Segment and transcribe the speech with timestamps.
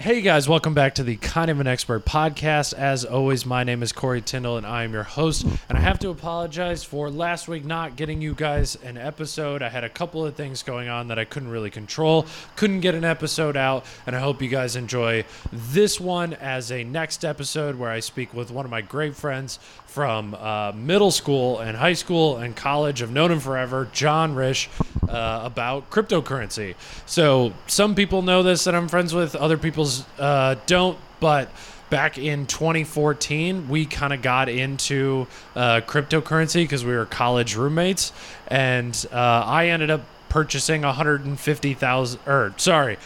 [0.00, 2.72] Hey guys, welcome back to the Kind of an Expert podcast.
[2.72, 5.42] As always, my name is Corey Tyndall and I am your host.
[5.68, 9.60] And I have to apologize for last week not getting you guys an episode.
[9.60, 12.94] I had a couple of things going on that I couldn't really control, couldn't get
[12.94, 17.74] an episode out, and I hope you guys enjoy this one as a next episode
[17.74, 19.58] where I speak with one of my great friends
[19.88, 23.02] from uh, middle school and high school and college.
[23.02, 24.68] I've known him forever, John Risch,
[25.08, 26.74] uh, about cryptocurrency.
[27.06, 29.88] So some people know this that I'm friends with, other people
[30.18, 31.50] uh, don't, but
[31.90, 38.12] back in 2014 we kind of got into uh, cryptocurrency because we were college roommates
[38.48, 42.98] and uh, i ended up purchasing 150000 or sorry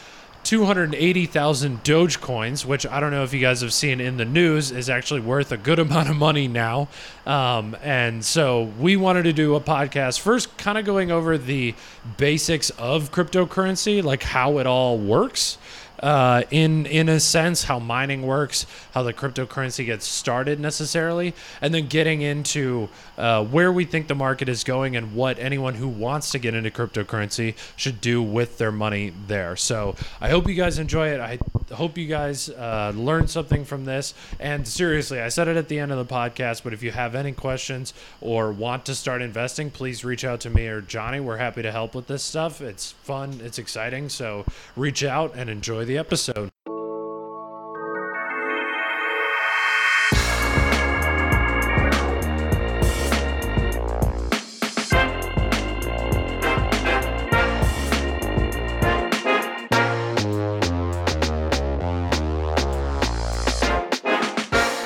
[0.52, 4.90] 280,000 Dogecoins, which I don't know if you guys have seen in the news, is
[4.90, 6.88] actually worth a good amount of money now.
[7.24, 11.74] Um, and so we wanted to do a podcast first, kind of going over the
[12.18, 15.56] basics of cryptocurrency, like how it all works
[16.02, 21.72] uh, in in a sense how mining works, how the cryptocurrency gets started necessarily, and
[21.72, 25.88] then getting into uh, where we think the market is going and what anyone who
[25.88, 29.56] wants to get into cryptocurrency should do with their money there.
[29.56, 31.20] So I hope you guys enjoy it.
[31.20, 31.38] I
[31.74, 34.14] hope you guys uh, learned something from this.
[34.40, 37.14] And seriously, I said it at the end of the podcast, but if you have
[37.14, 41.20] any questions or want to start investing, please reach out to me or Johnny.
[41.20, 42.60] We're happy to help with this stuff.
[42.60, 44.08] It's fun, it's exciting.
[44.08, 44.44] So
[44.76, 46.50] reach out and enjoy the episode.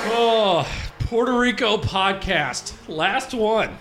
[0.09, 0.67] Oh,
[0.99, 2.73] Puerto Rico podcast.
[2.87, 3.77] Last one.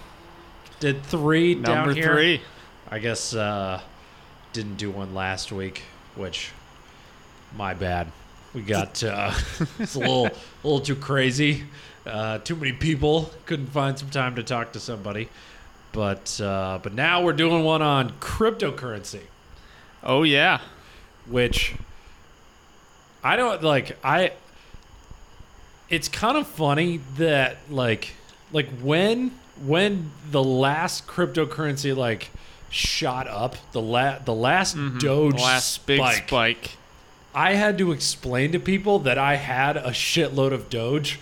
[0.80, 2.12] Did three Number down here.
[2.14, 2.40] three.
[2.90, 3.80] I guess uh,
[4.52, 5.82] didn't do one last week,
[6.14, 6.50] which
[7.56, 8.10] my bad.
[8.54, 9.32] We got uh,
[9.78, 10.32] it's a little a
[10.64, 11.64] little too crazy.
[12.06, 13.30] Uh, too many people.
[13.46, 15.28] Couldn't find some time to talk to somebody.
[15.92, 19.22] But uh, but now we're doing one on cryptocurrency,
[20.02, 20.60] Oh yeah.
[21.26, 21.74] which
[23.24, 23.96] I don't like.
[24.04, 24.32] I
[25.88, 28.12] it's kind of funny that like
[28.52, 29.30] like when
[29.64, 32.30] when the last cryptocurrency like
[32.70, 35.38] shot up the la- the last Doge Mm-hmm.
[35.38, 36.70] Last big spike, spike.
[37.36, 41.20] I had to explain to people that I had a shitload of Doge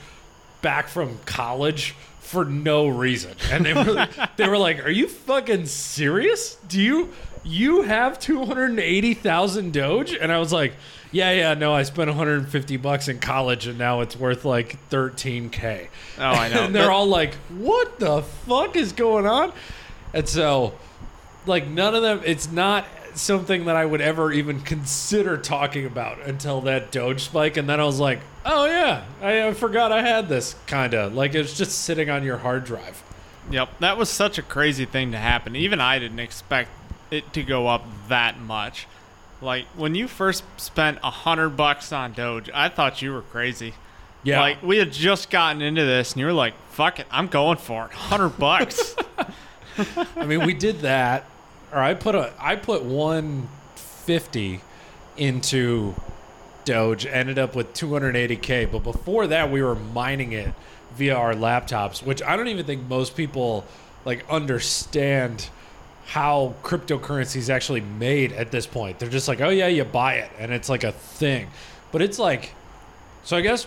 [0.62, 3.34] back from college for no reason.
[3.50, 6.54] And they were they were like, "Are you fucking serious?
[6.68, 7.10] Do you
[7.42, 10.74] you have 280,000 Doge?" And I was like,
[11.10, 15.88] "Yeah, yeah, no, I spent 150 bucks in college and now it's worth like 13k."
[16.18, 16.64] Oh, I know.
[16.64, 19.52] and they're all like, "What the fuck is going on?"
[20.12, 20.74] And so
[21.46, 26.20] like none of them it's not something that I would ever even consider talking about
[26.22, 30.02] until that Doge spike and then I was like, "Oh yeah, I, I forgot I
[30.02, 31.14] had this." kind of.
[31.14, 33.02] Like it's just sitting on your hard drive.
[33.50, 33.78] Yep.
[33.80, 35.54] That was such a crazy thing to happen.
[35.54, 36.70] Even I didn't expect
[37.10, 38.86] it to go up that much.
[39.40, 43.74] Like when you first spent a hundred bucks on Doge, I thought you were crazy.
[44.22, 44.40] Yeah.
[44.40, 47.58] Like we had just gotten into this, and you were like, "Fuck it, I'm going
[47.58, 47.92] for it.
[47.92, 48.96] Hundred bucks."
[50.16, 51.26] I mean, we did that
[51.74, 54.60] or I put a I put 150
[55.16, 55.94] into
[56.64, 60.54] Doge, ended up with 280k, but before that we were mining it
[60.94, 63.66] via our laptops, which I don't even think most people
[64.04, 65.48] like understand
[66.06, 68.98] how cryptocurrency is actually made at this point.
[68.98, 71.48] They're just like, "Oh yeah, you buy it and it's like a thing."
[71.90, 72.54] But it's like
[73.24, 73.66] so I guess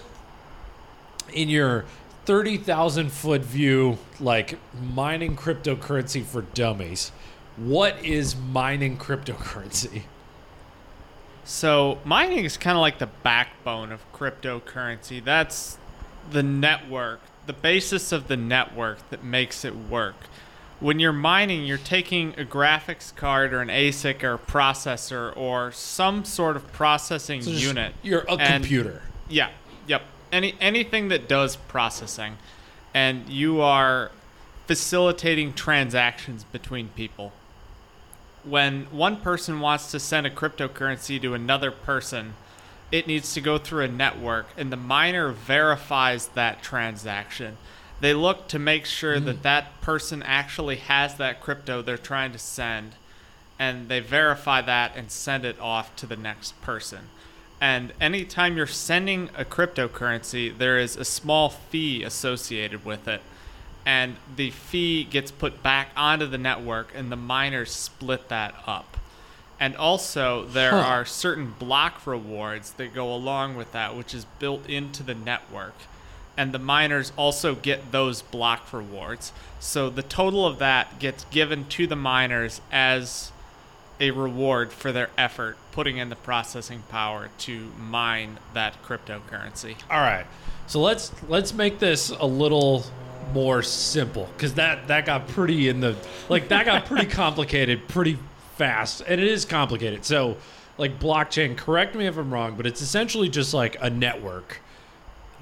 [1.33, 1.85] in your
[2.25, 4.57] 30,000 foot view, like
[4.93, 7.11] mining cryptocurrency for dummies,
[7.57, 10.03] what is mining cryptocurrency?
[11.43, 15.23] So mining is kind of like the backbone of cryptocurrency.
[15.23, 15.77] That's
[16.29, 20.15] the network, the basis of the network that makes it work.
[20.79, 25.71] When you're mining, you're taking a graphics card or an ASIC or a processor or
[25.71, 27.93] some sort of processing So unit.
[28.03, 29.01] You're a and- computer.
[29.29, 29.49] Yeah.
[29.87, 30.03] Yep.
[30.31, 32.37] Any anything that does processing,
[32.93, 34.11] and you are
[34.67, 37.31] facilitating transactions between people.
[38.47, 42.35] When one person wants to send a cryptocurrency to another person,
[42.91, 47.57] it needs to go through a network, and the miner verifies that transaction.
[47.99, 49.25] They look to make sure hmm.
[49.25, 52.93] that that person actually has that crypto they're trying to send,
[53.59, 57.09] and they verify that and send it off to the next person.
[57.59, 63.21] And anytime you're sending a cryptocurrency, there is a small fee associated with it.
[63.87, 68.97] And the fee gets put back onto the network, and the miners split that up.
[69.61, 70.77] And also, there Huh.
[70.81, 75.73] are certain block rewards that go along with that, which is built into the network.
[76.35, 79.31] And the miners also get those block rewards.
[79.61, 83.31] So the total of that gets given to the miners as
[84.01, 89.77] a reward for their effort putting in the processing power to mine that cryptocurrency.
[89.89, 90.25] All right.
[90.67, 92.83] So let's let's make this a little
[93.33, 95.95] more simple because that that got pretty in the
[96.29, 98.17] like that got pretty complicated pretty
[98.55, 100.05] fast and it is complicated.
[100.05, 100.37] So
[100.77, 104.61] like blockchain, correct me if I'm wrong, but it's essentially just like a network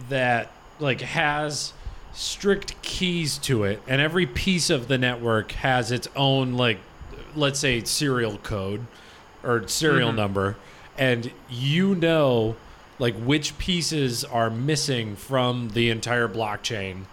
[0.10, 1.74] that like has
[2.14, 6.80] strict keys to it and every piece of the network has its own like
[7.36, 8.86] let's say serial code
[9.44, 10.18] or serial mm-hmm.
[10.18, 10.56] number
[10.98, 12.56] and you know
[13.00, 17.04] like which pieces are missing from the entire blockchain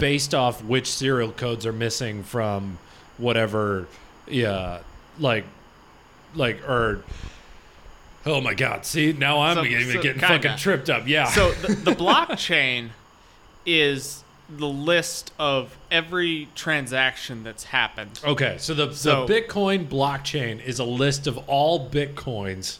[0.00, 2.78] based off which serial codes are missing from
[3.18, 3.86] whatever
[4.26, 4.80] yeah
[5.18, 5.44] like
[6.34, 7.04] like or
[8.26, 10.26] oh my god see now i'm So- getting, so getting kinda.
[10.48, 12.90] fucking tripped up yeah So the, the blockchain
[13.66, 18.18] is the list of every transaction that's happened.
[18.24, 22.78] Okay, so the, So- the Bitcoin blockchain is a list of all Bitcoins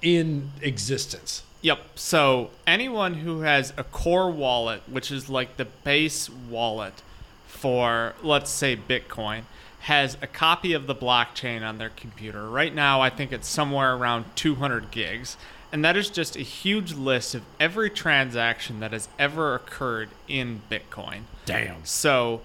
[0.00, 1.42] in existence.
[1.66, 1.80] Yep.
[1.96, 7.02] So anyone who has a core wallet, which is like the base wallet
[7.48, 9.42] for, let's say, Bitcoin,
[9.80, 12.48] has a copy of the blockchain on their computer.
[12.48, 15.36] Right now, I think it's somewhere around 200 gigs.
[15.72, 20.62] And that is just a huge list of every transaction that has ever occurred in
[20.70, 21.22] Bitcoin.
[21.46, 21.84] Damn.
[21.84, 22.42] So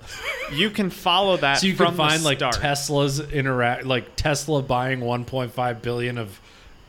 [0.52, 1.58] you can follow that.
[1.62, 2.40] So you from can find like.
[2.40, 6.42] Tesla's interact, like Tesla buying 1.5 billion of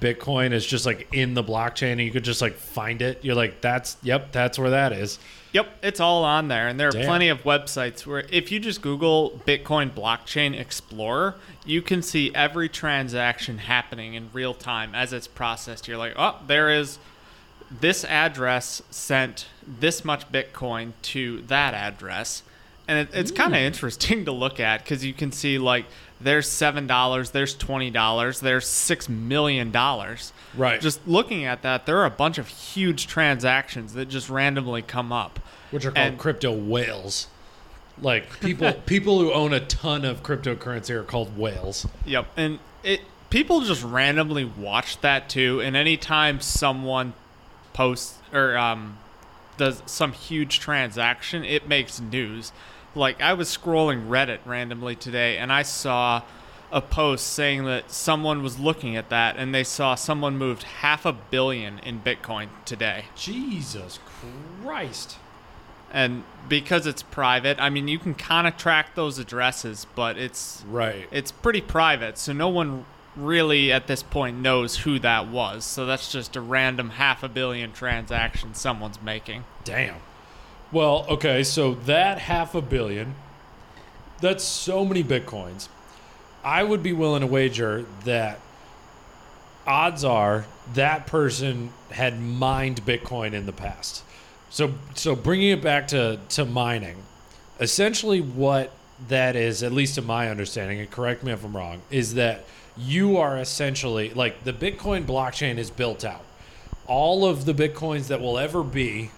[0.03, 3.25] Bitcoin is just like in the blockchain, and you could just like find it.
[3.25, 5.19] You're like, that's yep, that's where that is.
[5.53, 6.67] Yep, it's all on there.
[6.67, 7.05] And there are Damn.
[7.05, 12.69] plenty of websites where if you just Google Bitcoin Blockchain Explorer, you can see every
[12.69, 15.87] transaction happening in real time as it's processed.
[15.87, 16.99] You're like, oh, there is
[17.71, 22.43] this address sent this much Bitcoin to that address.
[22.89, 23.67] And it, it's kind of hmm.
[23.67, 25.85] interesting to look at because you can see like
[26.23, 30.33] there's seven dollars, there's twenty dollars, there's six million dollars.
[30.57, 30.81] Right.
[30.81, 35.13] Just looking at that, there are a bunch of huge transactions that just randomly come
[35.13, 35.39] up.
[35.71, 37.29] Which are called And- crypto whales.
[38.01, 41.87] Like people people who own a ton of cryptocurrency are called whales.
[42.07, 45.61] Yep, and it people just randomly watch that too.
[45.61, 47.13] And anytime someone
[47.73, 48.99] posts or um,
[49.57, 52.53] does some huge transaction, it makes news.
[52.95, 56.23] Like I was scrolling Reddit randomly today, and I saw
[56.71, 61.05] a post saying that someone was looking at that, and they saw someone moved half
[61.05, 63.07] a billion in Bitcoin today.
[63.17, 63.99] Jesus
[64.63, 65.17] Christ.
[65.93, 70.65] And because it's private, I mean, you can kind of track those addresses, but it's
[70.67, 71.07] Right.
[71.11, 75.65] it's pretty private, so no one really at this point knows who that was.
[75.67, 79.45] So that's just a random half a billion transaction someone's making.
[79.65, 79.97] Damn.
[80.73, 83.15] Well, okay, so that half a billion,
[84.21, 85.69] that's so many bitcoins.
[86.43, 88.41] I would be willing to wager that
[89.67, 94.03] odds are that person had mined bitcoin in the past.
[94.49, 96.97] So so bringing it back to to mining,
[97.61, 98.73] essentially what
[99.09, 102.45] that is, at least in my understanding, and correct me if I'm wrong, is that
[102.77, 106.25] you are essentially like the Bitcoin blockchain is built out.
[106.87, 109.11] All of the bitcoins that will ever be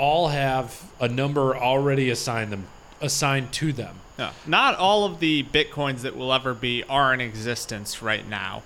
[0.00, 2.66] all have a number already assigned them
[3.02, 3.96] assigned to them.
[4.18, 8.62] No, not all of the bitcoins that will ever be are in existence right now.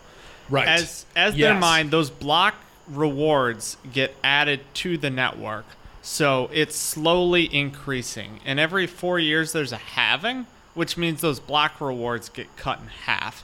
[0.48, 0.66] Right.
[0.66, 2.54] As as they're mined, those block
[2.86, 5.66] rewards get added to the network.
[6.02, 8.40] So it's slowly increasing.
[8.44, 12.88] And every four years there's a halving, which means those block rewards get cut in
[12.88, 13.42] half.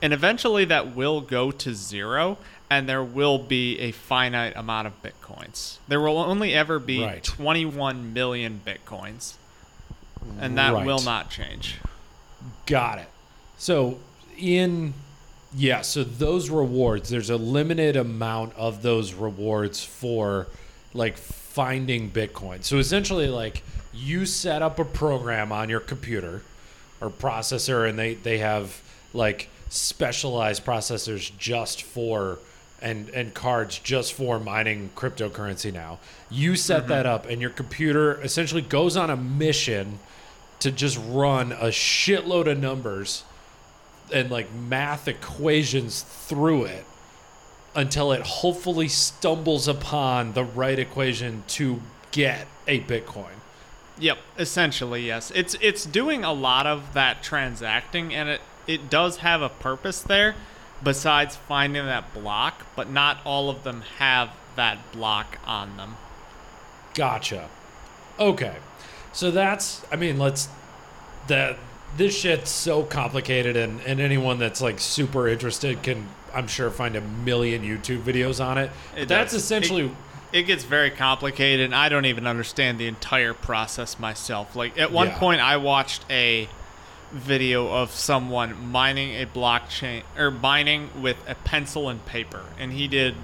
[0.00, 2.38] And eventually that will go to zero
[2.70, 5.78] and there will be a finite amount of bitcoins.
[5.88, 7.22] There will only ever be Right.
[7.24, 9.34] 21 million bitcoins.
[10.40, 10.84] And that Right.
[10.86, 11.76] will not change.
[12.66, 13.08] Got it.
[13.56, 13.98] So
[14.36, 14.94] in
[15.54, 20.46] yeah, so those rewards, there's a limited amount of those rewards for
[20.92, 22.62] like finding Bitcoin.
[22.62, 23.62] So essentially like
[23.94, 26.42] you set up a program on your computer
[27.00, 28.80] or processor and they they have
[29.14, 32.38] like specialized processors just for
[32.80, 35.98] and and cards just for mining cryptocurrency now.
[36.30, 37.14] You set that mm-hmm.
[37.14, 39.98] up and your computer essentially goes on a mission
[40.60, 43.24] to just run a shitload of numbers
[44.12, 46.84] and like math equations through it
[47.74, 51.80] until it hopefully stumbles upon the right equation to
[52.10, 53.34] get a Bitcoin.
[53.98, 55.32] Yep, essentially yes.
[55.34, 60.02] It's it's doing a lot of that transacting and it it does have a purpose
[60.02, 60.34] there,
[60.82, 65.96] besides finding that block, but not all of them have that block on them.
[66.94, 67.48] Gotcha.
[68.18, 68.56] Okay.
[69.12, 70.48] So that's I mean, let's
[71.28, 71.56] that
[71.96, 76.94] this shit's so complicated and, and anyone that's like super interested can I'm sure find
[76.96, 78.70] a million YouTube videos on it.
[78.96, 79.42] It that's does.
[79.42, 79.90] essentially It,
[80.30, 84.54] it gets very complicated, and I don't even understand the entire process myself.
[84.54, 85.18] Like at one Yeah.
[85.18, 86.48] point, I watched a
[87.10, 92.88] video of someone mining a blockchain or mining with a pencil and paper, and he
[92.88, 93.14] did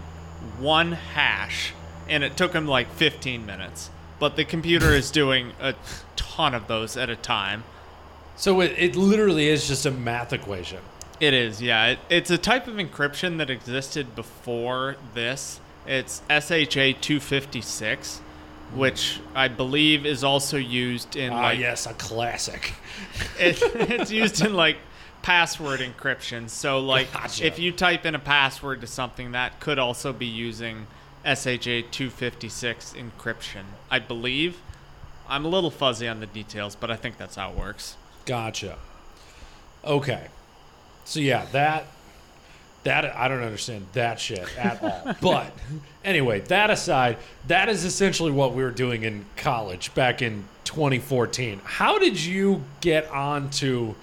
[0.59, 1.73] one hash,
[2.09, 3.91] and it took him like 15 minutes.
[4.19, 5.75] But the computer is doing a
[6.17, 7.65] ton of those at a time.
[8.37, 10.81] so it, it literally is just a math equation.
[11.21, 11.87] It is, yeah.
[11.87, 15.61] It, it's a type of encryption that existed before this.
[15.87, 18.21] It's SHA 256,
[18.75, 22.75] which I believe is also used in Ah like yes, a classic.
[23.39, 24.77] it, it's used in like
[25.23, 26.49] password encryption.
[26.49, 27.47] So like Gotcha.
[27.47, 30.87] if you type in a password to something, that could also be using
[31.25, 33.65] SHA 256 encryption.
[33.91, 34.61] I believe.
[35.27, 37.97] I'm a little fuzzy on the details, but I think that's how it works.
[38.27, 38.77] Gotcha.
[39.83, 40.29] Okay.
[41.07, 41.87] So yeah, that
[42.85, 45.15] that I don't understand that shit at all.
[45.21, 45.53] but
[46.05, 47.17] anyway, that aside,
[47.49, 51.61] that is essentially what we were doing in college back in 2014.
[51.65, 53.95] How did you get onto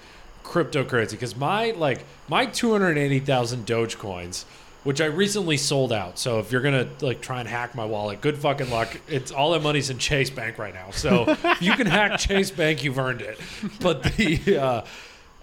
[0.44, 1.12] cryptocurrency?
[1.12, 4.44] Because my like my 280,000 Dogecoins,
[4.84, 6.18] which I recently sold out.
[6.18, 9.00] So if you're gonna like try and hack my wallet, good fucking luck.
[9.08, 10.90] It's all that money's in Chase Bank right now.
[10.90, 13.40] So if you can hack Chase Bank, you've earned it.
[13.80, 14.84] But the uh,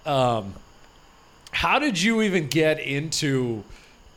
[0.04, 0.54] um,
[1.50, 3.62] how did you even get into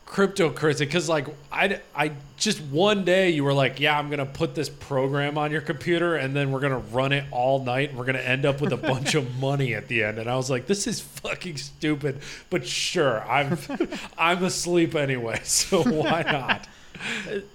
[0.06, 4.54] cryptocurrency because like I, I just one day you were like yeah i'm gonna put
[4.54, 8.04] this program on your computer and then we're gonna run it all night and we're
[8.04, 10.66] gonna end up with a bunch of money at the end and i was like
[10.66, 13.58] this is fucking stupid but sure i'm
[14.18, 16.68] i'm asleep anyway so why not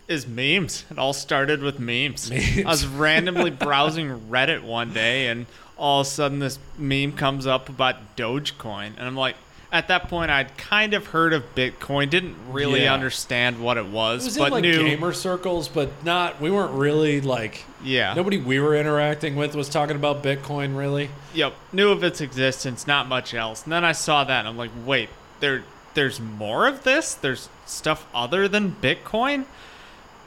[0.08, 0.86] is memes.
[0.92, 2.30] It all started with memes.
[2.30, 2.66] Memes.
[2.66, 5.46] I was randomly browsing Reddit one day, and
[5.78, 9.36] all of a sudden this meme comes up about Dogecoin, and I'm like,
[9.72, 12.94] at that point, I'd kind of heard of Bitcoin, didn't really Yeah.
[12.94, 14.84] understand what it was, it was but in like knew.
[14.84, 18.14] gamer circles but not we weren't really like yeah.
[18.16, 21.54] nobody we were interacting with was talking about bitcoin really Yep.
[21.72, 23.64] Knew of its existence, not much else.
[23.64, 25.10] And then I saw that, and I'm like, wait,
[25.40, 27.14] there, there's more of this.
[27.14, 29.46] There's stuff other than Bitcoin.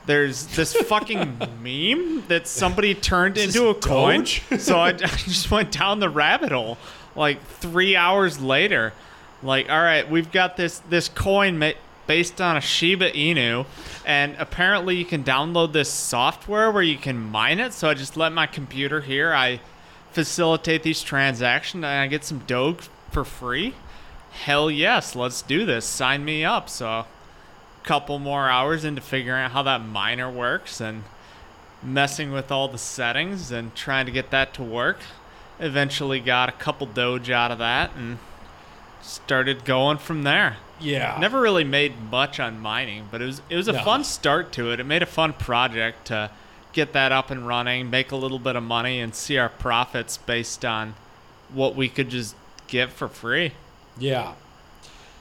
[0.07, 4.27] There's this fucking meme that somebody turned Is into a this coin.
[4.27, 6.79] So I, I just went down the rabbit hole.
[7.17, 8.93] Like three hours later,
[9.43, 11.73] like, all right, we've got this this coin ma-
[12.07, 13.67] based on a Shiba Inu,
[14.05, 17.73] and apparently you can download this software where you can mine it.
[17.73, 19.33] So I just let my computer here.
[19.33, 19.61] I
[20.13, 23.75] facilitate these transactions, and I get some Doge for free.
[24.33, 25.85] Hell yes, let's do this.
[25.85, 26.69] Sign me up.
[26.69, 27.07] So,
[27.83, 31.03] couple more hours into figuring out how that miner works and
[31.83, 35.01] messing with all the settings and trying to get that to work.
[35.59, 38.19] Eventually, got a couple Doge out of that and
[39.03, 40.57] started going from there.
[40.81, 43.85] yeah Never really made much on mining, but it was it was a No.
[43.85, 44.81] fun start to it.
[44.81, 46.31] It made a fun project to
[46.73, 50.17] get that up and running, make a little bit of money, and see our profits
[50.17, 50.95] based on
[51.53, 52.35] what we could just
[52.67, 53.53] get for free.
[53.99, 54.33] Yeah.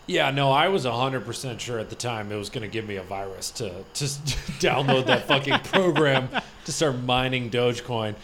[0.08, 2.96] Yeah, no, I was 100% sure at the time it was going to give me
[2.96, 4.06] a virus to, to
[4.60, 6.30] download that fucking program
[6.66, 8.16] to start mining Dogecoin.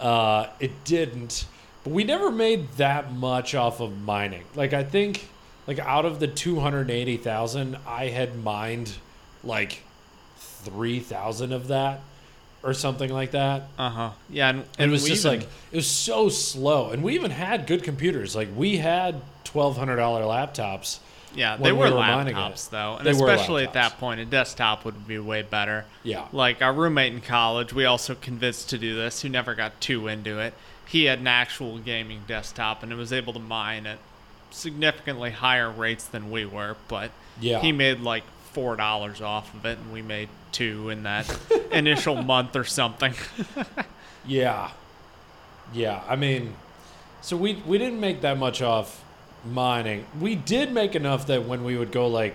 [0.00, 1.46] Uh, it didn't.
[1.84, 4.44] But we never made that much off of mining.
[4.54, 5.28] Like, I think,
[5.66, 8.94] like, out of the 280,000, I had mined
[9.44, 9.82] like
[10.36, 12.00] 3,000 of that
[12.62, 13.68] or something like that.
[13.78, 14.10] Uh huh.
[14.30, 17.14] Yeah, and, And and it was just even- like it was so slow, and we
[17.14, 18.34] even had good computers.
[18.34, 20.98] Like we had twelve hundred dollar laptops.
[21.34, 24.24] yeah, they we were were laptops though, and They were especially at that point, a
[24.24, 25.84] desktop would be way better.
[26.02, 29.78] Yeah, Like our roommate in college, we also convinced to do this, who never got
[29.82, 30.54] too into it.
[30.86, 33.98] He had an actual gaming desktop and it was able to mine at
[34.50, 37.10] significantly higher rates than we were, but
[37.40, 41.38] yeah, he made like four dollars off of it and we made two in that
[41.72, 43.14] initial month or something.
[44.26, 44.70] yeah,
[45.72, 46.02] yeah.
[46.08, 46.54] I mean,
[47.20, 49.02] so we we didn't make that much off
[49.44, 50.06] mining.
[50.20, 52.34] We did make enough that when we would go like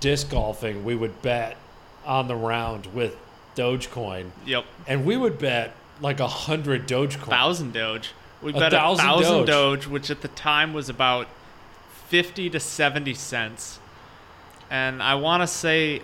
[0.00, 1.56] disc golfing, we would bet
[2.04, 3.16] on the round with
[3.54, 4.64] Dogecoin, yep.
[4.86, 7.28] and we would bet like a hundred Dogecoin.
[7.30, 8.10] Thousand Doge.
[8.42, 9.46] We A bet a thousand thousand Doge.
[9.46, 11.28] Doge, which at the time was about
[12.08, 13.78] fifty to seventy cents.
[14.70, 16.02] And I want to say,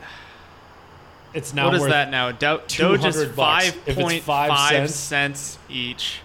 [1.34, 2.30] It's now what is that now?
[2.32, 3.70] Do- Doge is 200 bucks.
[3.70, 6.20] five point five five cents- cents each.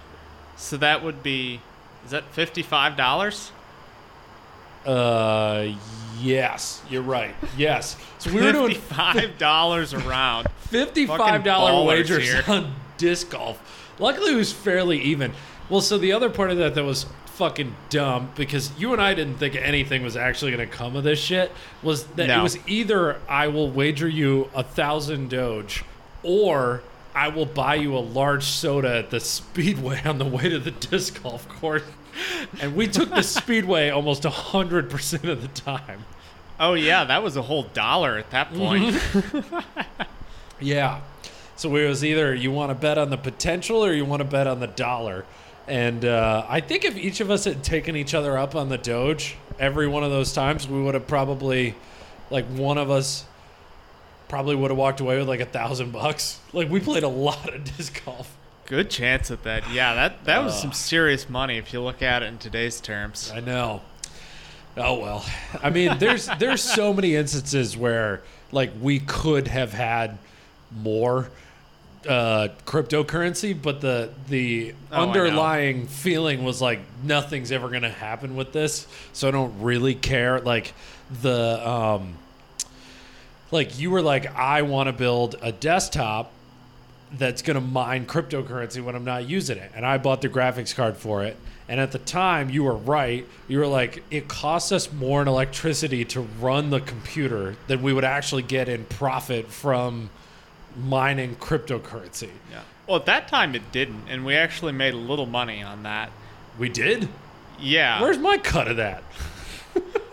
[0.56, 1.60] So that would be,
[2.06, 3.52] is that fifty-five dollars?
[4.86, 5.68] Uh,
[6.22, 7.36] Yes, you're right.
[7.58, 7.98] Yes.
[8.20, 10.06] So we were doing five dollars around.
[10.08, 10.48] round.
[10.70, 12.44] fifty-five Fucking dollar wagers here.
[12.48, 13.92] on disc golf.
[14.00, 15.34] Luckily, it was fairly even.
[15.70, 19.14] Well, so the other part of that that was fucking dumb because you and I
[19.14, 22.58] didn't think anything was actually going to come of this shit was that it was
[22.68, 25.84] either I will wager you a thousand Doge
[26.22, 26.82] or
[27.14, 30.72] I will buy you a large soda at the speedway on the way to the
[30.72, 31.84] disc golf course.
[32.62, 36.06] And we took the speedway almost hundred percent of the time.
[36.60, 38.96] Oh yeah, that was a whole dollar at that point.
[38.96, 39.60] Mm-hmm.
[40.64, 41.02] Yeah.
[41.56, 44.28] So it was either you want to bet on the potential or you want to
[44.28, 45.26] bet on the dollar.
[45.68, 48.78] And uh, I think if each of us had taken each other up on the
[48.78, 51.76] Doge every one of those times, we would have probably,
[52.30, 53.24] like, one of us
[54.28, 56.40] probably would have walked away with like a thousand bucks.
[56.54, 58.36] Like, we played a lot of disc golf.
[58.66, 59.70] Good chance at that.
[59.72, 60.58] Yeah, that that was Uh.
[60.58, 63.32] some serious money if you look at it in today's terms.
[63.34, 63.82] I know.
[64.78, 65.26] Oh well.
[65.62, 70.18] I mean, there's there's so many instances where like we could have had
[70.72, 71.30] more
[72.08, 78.54] uh, cryptocurrency, but the the Oh, underlying feeling was like nothing's ever gonna happen with
[78.54, 80.40] this, so I don't really care.
[80.40, 80.74] Like
[81.22, 82.16] the um,
[83.52, 86.32] like you were like, I want to build a desktop
[87.12, 89.72] that's going to mine cryptocurrency when I'm not using it.
[89.76, 91.38] And I bought the graphics card for it.
[91.70, 93.26] And at the time, you were right.
[93.48, 97.94] You were like, it costs us more in electricity to run the computer than we
[97.94, 100.10] would actually get in profit from
[100.76, 102.30] mining cryptocurrency.
[102.52, 102.62] Yeah.
[102.88, 106.10] Well, at that time it didn't, and we actually made a little money on that.
[106.60, 107.10] We did?
[107.60, 108.02] Yeah.
[108.02, 109.04] Where's my cut of that?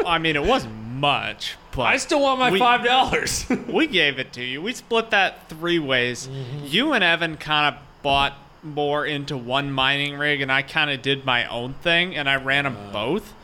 [0.06, 3.66] I mean, it wasn't much, but I still want my We- $5.
[3.72, 4.62] we gave it to you.
[4.62, 6.26] We split that three ways.
[6.28, 6.66] Mm-hmm.
[6.66, 11.02] You and Evan kind of bought more into one mining rig, and I kind of
[11.02, 12.92] did my own thing, and I ran them Uh.
[12.92, 13.34] both.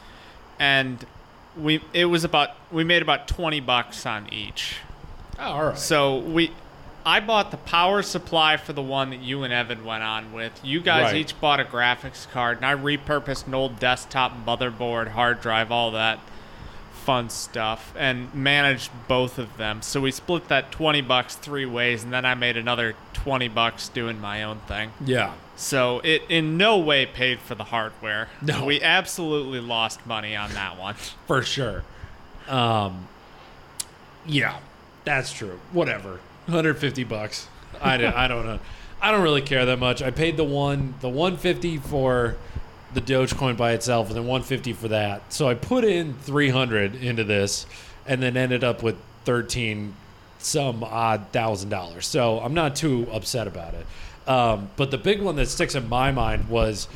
[0.59, 1.05] And
[1.57, 4.77] we it was about we made about twenty bucks on each.
[5.39, 5.79] oh, all right.
[5.79, 6.51] So we,
[7.07, 10.61] I bought the power supply for the one that you and Evan went on with.
[10.65, 11.17] You guys Right.
[11.17, 15.93] each bought a graphics card, and I repurposed an old desktop motherboard, hard drive, all
[15.93, 16.19] that
[16.93, 19.81] fun stuff, and managed both of them.
[19.83, 23.89] So we split that twenty bucks three ways, and then I made another twenty bucks
[23.89, 24.91] doing my own thing.
[25.05, 25.35] Yeah.
[25.55, 28.29] So it in no way paid for the hardware.
[28.43, 28.65] No.
[28.65, 30.97] we absolutely lost money on that one.
[31.29, 31.85] for sure.
[32.49, 33.07] Um,
[34.27, 34.59] yeah,
[35.05, 35.61] that's true.
[35.71, 37.49] Whatever, 150 bucks.
[37.81, 38.59] I don't, I don't know.
[39.01, 40.03] I don't really care that much.
[40.03, 42.37] I paid the one, the 150 for
[42.95, 45.33] the Dogecoin by itself, and then 150 for that.
[45.33, 47.67] So I put in 300 into this,
[48.07, 49.95] and then ended up with 13
[50.39, 52.07] some odd thousand dollars.
[52.07, 53.87] So I'm not too upset about it.
[54.29, 56.89] Um, but the big one that sticks in my mind was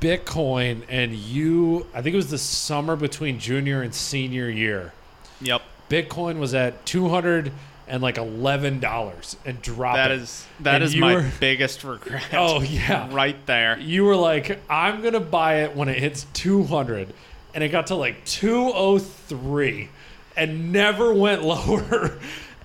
[0.00, 1.86] Bitcoin, and you.
[1.94, 4.92] I think it was the summer between junior and senior year.
[5.40, 7.52] Yep, Bitcoin was at two hundred
[7.86, 9.96] and like eleven dollars and dropped.
[9.96, 12.22] that is that is my were- biggest regret.
[12.32, 13.78] Oh yeah, right there.
[13.78, 17.12] you were like, I'm gonna buy it when it hits 200,
[17.54, 19.88] and it got to like 203,
[20.36, 22.18] and never went lower.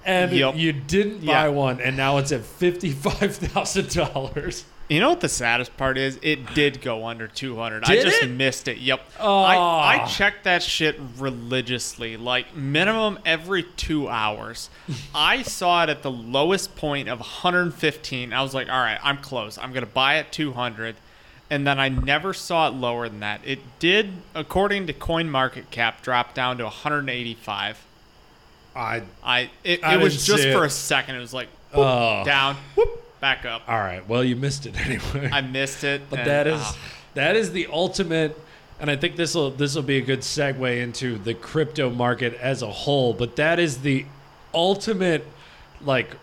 [0.06, 0.56] And Yup.
[0.56, 1.48] you didn't buy Yeah.
[1.50, 4.64] one, and now it's at fifty-five thousand dollars.
[4.90, 6.18] You know what the saddest part is?
[6.24, 7.84] It did go under 200.
[7.86, 8.28] I just it?
[8.28, 8.80] missed it.
[8.80, 9.02] Yep.
[9.20, 9.44] Aw.
[9.44, 10.08] I, I ah.
[10.08, 14.72] checked that shit religiously, like minimum every two hours.
[15.16, 18.34] I saw it at the lowest point of 115.
[18.34, 19.60] I was like, all right, I'm close.
[19.60, 20.96] I'm going to buy at 200.
[21.52, 23.42] And then I never saw it lower than that.
[23.46, 27.86] It did, according to CoinMarketCap, drop down to 185.
[28.76, 31.16] I I it, I it was just see for a second.
[31.16, 32.24] It was like whoop, Oh.
[32.24, 33.64] down, whoop, back up.
[33.68, 34.08] all right.
[34.08, 35.30] Well, you missed it anyway.
[35.32, 36.04] I missed it.
[36.10, 36.78] But and, that is ah.
[37.16, 38.38] that is the ultimate
[38.80, 42.34] and I think this will this will be a good segue into the crypto market
[42.36, 44.06] as a whole, but that is the
[44.54, 45.26] ultimate
[45.82, 46.16] like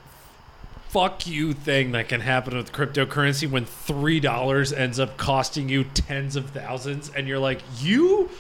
[0.89, 6.37] fuck you thing that can happen with cryptocurrency when $3 ends up costing you tens
[6.37, 8.31] of thousands and you're like, "You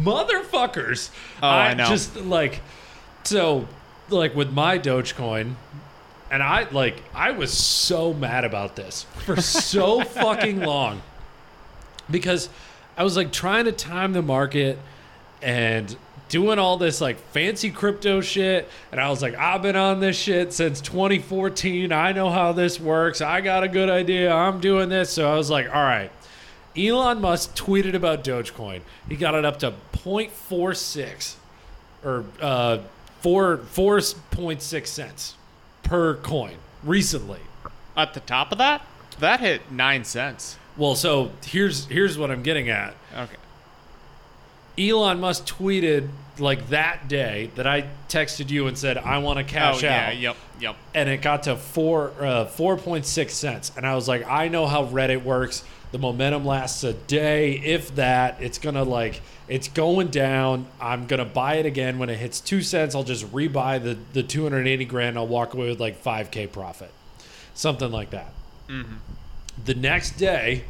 [0.00, 1.10] motherfuckers."
[1.42, 1.86] Oh, I know.
[1.86, 2.62] just like
[3.24, 3.68] so
[4.08, 5.56] like with my Dogecoin
[6.30, 11.02] and I like I was so mad about this for so fucking long.
[12.10, 12.48] Because
[12.96, 14.78] I was like trying to time the market
[15.42, 15.94] and
[16.28, 18.68] doing all this like fancy crypto shit.
[18.90, 22.80] And I was like I've been on this shit since 2014 I know how this
[22.80, 23.20] works.
[23.20, 24.32] I got a good idea.
[24.32, 25.10] I'm doing this.
[25.10, 26.10] So I was like all right.
[26.76, 28.82] Elon Musk tweeted about Dogecoin.
[29.08, 31.36] He got it up to 0.46
[32.04, 32.78] or uh
[33.20, 35.34] 4 4.6 cents
[35.86, 37.40] per coin recently.
[37.96, 38.82] At the top of that,
[39.18, 40.58] that hit nine cents.
[40.76, 42.94] well so here's here's what I'm getting at.
[43.16, 44.90] Okay.
[44.90, 49.44] Elon Musk tweeted like that day that I texted you and said I want to
[49.44, 50.76] cash oh yeah, out, yep, yep.
[50.94, 54.48] and it got to four uh, four point six cents, and I was like, I
[54.48, 55.64] know how Reddit works.
[55.92, 58.36] The momentum lasts a day, if that.
[58.40, 60.66] It's gonna like it's going down.
[60.80, 62.94] I'm gonna buy it again when it hits two cents.
[62.94, 65.16] I'll just rebuy the the 280 grand.
[65.16, 66.90] I'll walk away with like 5k profit,
[67.54, 68.32] something like that.
[69.64, 70.64] The next day,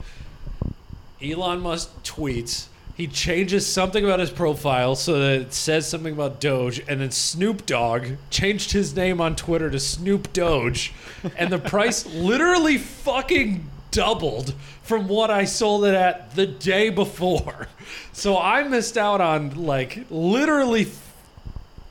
[1.22, 2.66] Elon Musk tweets.
[2.96, 7.11] He changes something about his profile so that it says something about Doge, and then
[7.11, 10.94] Snoop Dogg changed his name on Twitter to Snoop Doge,
[11.37, 17.68] and the price literally fucking doubled from what I sold it at the day before.
[18.12, 20.87] So I missed out on like literally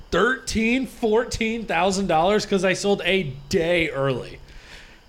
[0.10, 4.40] thirteen, fourteen thousand dollars because I sold a day early.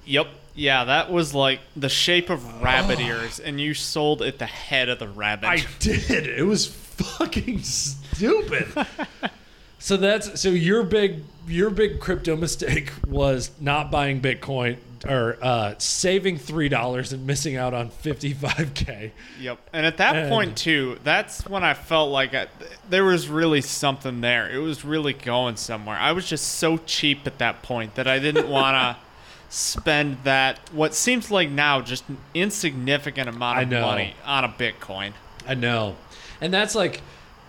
[0.04, 0.28] Yep.
[0.56, 4.88] Yeah, that was like the shape of rabbit ears, and you sold at the head
[4.88, 5.46] of the rabbit.
[5.46, 6.26] I did.
[6.26, 8.66] It was fucking stupid.
[9.78, 15.74] so that's so your big your big crypto mistake was not buying Bitcoin or uh,
[15.78, 19.12] saving three dollars and missing out on fifty five k.
[19.38, 19.58] Yep.
[19.74, 22.46] And at that And- point too, that's when I felt like I,
[22.88, 24.50] there was really something there.
[24.50, 25.96] It was really going somewhere.
[25.96, 28.96] I was just so cheap at that point that I didn't want to
[29.48, 35.12] spend that what seems like now just an insignificant amount of money on a Bitcoin.
[35.46, 35.96] I know,
[36.40, 37.00] and that's like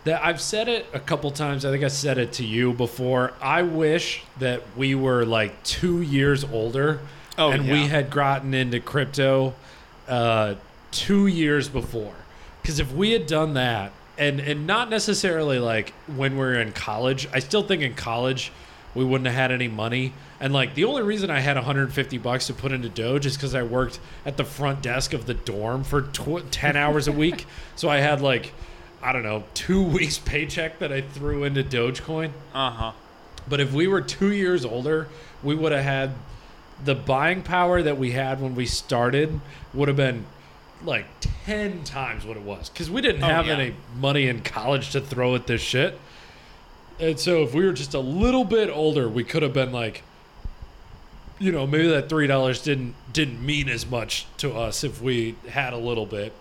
[0.04, 0.24] that.
[0.24, 1.66] I've said it a couple times.
[1.66, 3.34] I think I said it to you before.
[3.42, 7.00] I wish that we were like two years older,
[7.38, 9.54] Oh, and we had gotten into crypto
[10.08, 10.56] uh,
[10.92, 12.14] two years before.
[12.62, 16.72] Because if we had done that, and and not necessarily like when we are in
[16.72, 18.52] college, I still think in college
[18.98, 20.12] we wouldn't have had any money.
[20.40, 23.56] And like the only reason I had 150 bucks to put into Doge is because
[23.56, 27.46] I worked at the front desk of the dorm for tw- 10 hours a week.
[27.76, 28.54] So I had like,
[29.04, 32.32] I don't know, two weeks paycheck that I threw into Dogecoin.
[32.56, 32.92] Uh huh.
[33.48, 35.08] But if we were two years older,
[35.44, 36.12] we would have had
[36.84, 39.40] the buying power that we had when we started
[39.76, 40.26] would have been
[40.84, 41.06] like
[41.46, 43.54] 10 times what it was because we didn't Oh, have yeah.
[43.58, 46.00] any money in college to throw at this shit.
[47.00, 50.04] And so if we were just a little bit older, we could have been like,
[51.40, 55.36] you know, maybe that three dollars didn't didn't mean as much to us if we
[55.50, 56.34] had a little bit.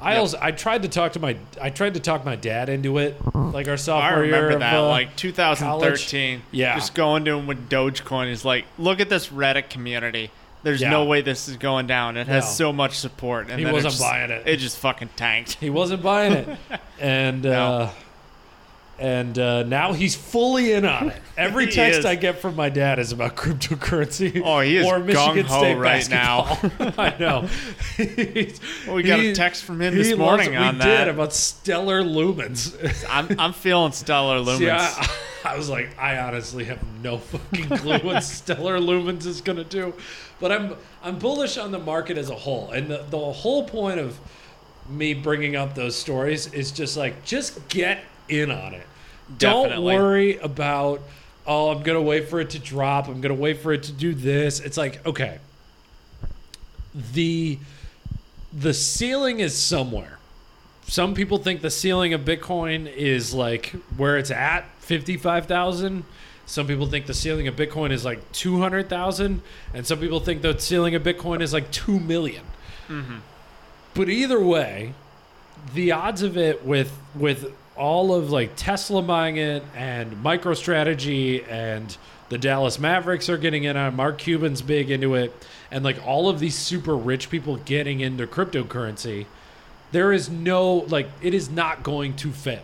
[0.00, 0.20] I Yep.
[0.20, 3.16] also I tried to talk to my I tried to talk my dad into it,
[3.34, 6.42] like our I sophomore year remember of, that, uh, like 2013.
[6.52, 6.74] Yeah.
[6.76, 10.30] Just going to him with Dogecoin He's like, look at this Reddit community.
[10.62, 10.90] There's Yeah.
[10.90, 12.16] no way this is going down.
[12.16, 12.50] It has No.
[12.50, 13.48] so much support.
[13.50, 14.44] And He then wasn't just- buying it.
[14.46, 15.54] It just fucking tanked.
[15.60, 16.48] He wasn't buying it,
[17.00, 17.52] and No.
[17.52, 17.90] uh,
[18.98, 21.22] and uh, now he's fully in on it.
[21.36, 22.04] Every He text is.
[22.04, 24.40] I get from my dad is about cryptocurrency.
[24.44, 26.44] Oh, he is or Michigan gung-ho State right now.
[26.44, 26.92] basketball.
[27.04, 27.48] I know.
[27.96, 31.04] He's- we got a text from him he this loves- morning on we that.
[31.04, 32.74] did about stellar lumens.
[33.08, 34.58] I'm, I'm feeling stellar lumens.
[34.58, 35.08] See, I,
[35.44, 39.92] I was like, I honestly have no fucking clue what stellar lumens is gonna do,
[40.40, 43.98] but I'm I'm bullish on the market as a whole, and the the whole point
[44.00, 44.18] of
[44.88, 48.86] me bringing up those stories is just like just get in on it.
[49.38, 51.00] Don't worry about
[51.46, 53.08] oh I'm gonna wait for it to drop.
[53.08, 54.60] I'm gonna wait for it to do this.
[54.60, 55.38] It's like okay,
[57.12, 57.58] the
[58.52, 60.18] the ceiling is somewhere
[60.86, 66.04] some people think the ceiling of Bitcoin is like where it's at, 55,000.
[66.46, 69.40] Some people think the ceiling of Bitcoin is like 200,000.
[69.72, 72.44] And some people think the ceiling of Bitcoin is like 2 million.
[72.88, 73.18] Mm-hmm.
[73.94, 74.92] But either way,
[75.72, 81.96] the odds of it with with all of like Tesla buying it and MicroStrategy and
[82.28, 85.32] the Dallas Mavericks are getting in on Mark Cuban's big into it.
[85.70, 89.26] And like all of these super rich people getting into cryptocurrency.
[89.92, 92.62] There is no like it is not going to fail.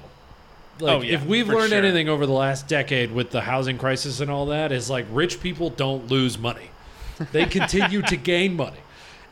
[0.80, 1.78] Like Oh, yeah, if we've learned sure.
[1.78, 5.40] anything over the last decade with the housing crisis and all that is like rich
[5.40, 6.70] people don't lose money.
[7.32, 8.78] They continue to gain money.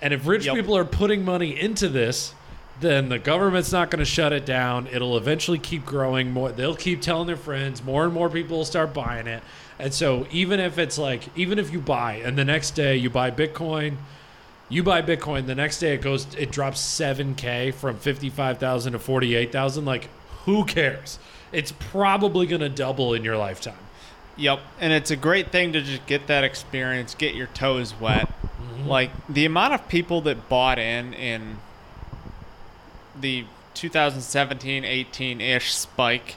[0.00, 0.54] And if rich Yep.
[0.56, 2.34] people are putting money into this
[2.80, 6.76] then the government's not going to shut it down it'll eventually keep growing more they'll
[6.76, 9.42] keep telling their friends more and more people will start buying it
[9.78, 13.10] and so even if it's like even if you buy and the next day you
[13.10, 13.96] buy bitcoin
[14.68, 19.84] you buy Bitcoin, the next day it goes, it drops 7K from 55,000 to 48,000.
[19.84, 20.08] Like,
[20.44, 21.18] who cares?
[21.52, 23.78] It's probably going to double in your lifetime.
[24.36, 28.28] Yep, and it's a great thing to just get that experience, get your toes wet.
[28.28, 28.86] Mm-hmm.
[28.86, 31.58] Like the amount of people that bought in in
[33.20, 36.37] the 2017-18-ish spike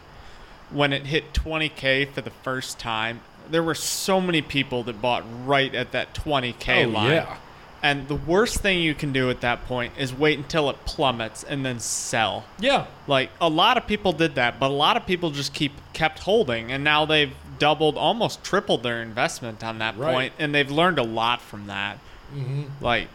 [0.69, 3.21] when it hit 20k for the first time.
[3.49, 7.11] There were so many people that bought right at that 20k oh, line.
[7.11, 7.37] yeah.
[7.83, 11.43] And the worst thing you can do at that point is wait until it plummets
[11.43, 12.45] and then sell.
[12.59, 12.85] Yeah.
[13.07, 16.19] Like a lot of people did that, but a lot of people just keep kept
[16.19, 20.13] holding and now they've doubled, almost tripled their investment on that Right.
[20.13, 21.97] point, and they've learned a lot from that.
[22.35, 22.83] Mm-hmm.
[22.83, 23.07] Like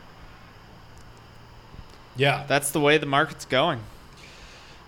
[2.17, 2.45] Yeah.
[2.49, 3.81] that's the way the market's going.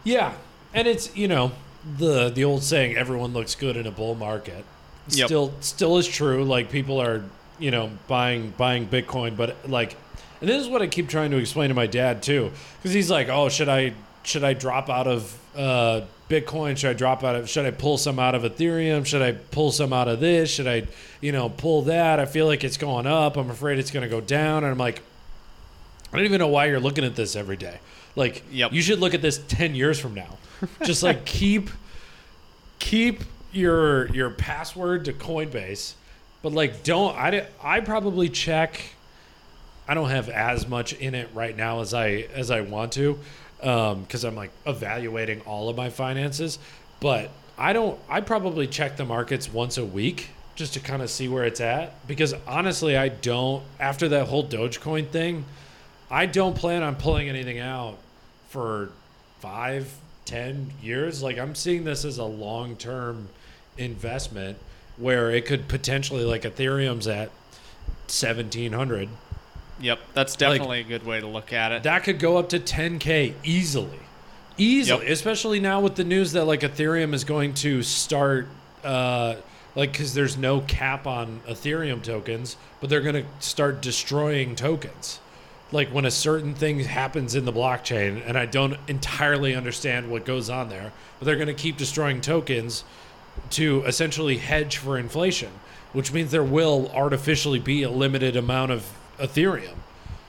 [0.05, 0.35] Yeah,
[0.73, 1.53] and it's you know
[1.99, 4.65] the the old saying everyone looks good in a bull market.
[5.09, 5.27] Yep.
[5.27, 6.45] Still still is true.
[6.45, 7.25] Like people are
[7.59, 9.97] you know buying buying Bitcoin, but like,
[10.41, 13.11] and this is what I keep trying to explain to my dad too, because he's
[13.11, 16.77] like, oh, should I should I drop out of uh, Bitcoin?
[16.77, 17.49] Should I drop out of?
[17.49, 19.05] Should I pull some out of Ethereum?
[19.07, 20.51] Should I pull some out of this?
[20.51, 20.85] Should I
[21.21, 22.21] you know pull that?
[22.21, 23.37] I feel like it's going up.
[23.37, 25.03] I'm afraid it's going to go down, and I'm like.
[26.13, 27.79] I don't even know why you're looking at this every day.
[28.17, 28.73] Like, Yep.
[28.73, 30.39] you should look at this ten years from now.
[30.85, 31.71] Just like keep
[32.79, 35.95] keep your your password to Coinbase,
[36.43, 38.81] but like don't I I probably check.
[39.87, 43.19] I don't have as much in it right now as I as I want to,
[43.63, 46.59] um, because I'm like evaluating all of my finances.
[47.01, 47.99] But I don't.
[48.09, 51.61] I probably check the markets once a week just to kind of see where it's
[51.61, 52.07] at.
[52.09, 53.63] Because honestly, I don't.
[53.81, 55.45] After that whole Dogecoin thing,
[56.11, 57.99] I don't plan on pulling anything out
[58.49, 58.91] for
[59.41, 59.93] five,
[60.25, 61.23] ten years.
[61.23, 63.29] Like I'm seeing this as a long term
[63.77, 64.59] investment
[64.97, 67.31] where it could potentially like Ethereum's at
[68.07, 69.09] seventeen hundred.
[69.81, 71.85] Yep, that's definitely a good way to look at it.
[71.85, 74.01] That could go up to 10k easily,
[74.57, 75.05] easily.
[75.05, 75.13] Yep.
[75.13, 78.49] Especially now with the news that like Ethereum is going to start,
[78.83, 79.37] uh,
[79.77, 85.21] like because there's no cap on Ethereum tokens, but they're going to start destroying tokens.
[85.71, 90.25] Like when a certain thing happens in the blockchain, and I don't entirely understand what
[90.25, 92.85] goes on there, but they're going to keep destroying tokens
[93.51, 95.51] to essentially hedge for inflation,
[95.93, 99.77] which means there will artificially be a limited amount of Ethereum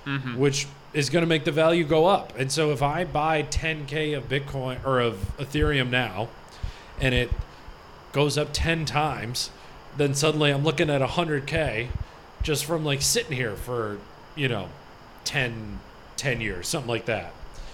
[0.10, 0.38] mm-hmm.
[0.38, 2.38] which is going to make the value go up.
[2.38, 6.30] And so if I buy 10k of Bitcoin or of Ethereum now
[6.99, 7.30] and it
[8.12, 9.52] goes up 10 times,
[9.95, 11.89] then suddenly I'm looking at 100k
[12.41, 13.99] just from like sitting here for,
[14.36, 14.69] you know,
[15.29, 15.79] 10
[16.17, 17.31] 10 years, something like that.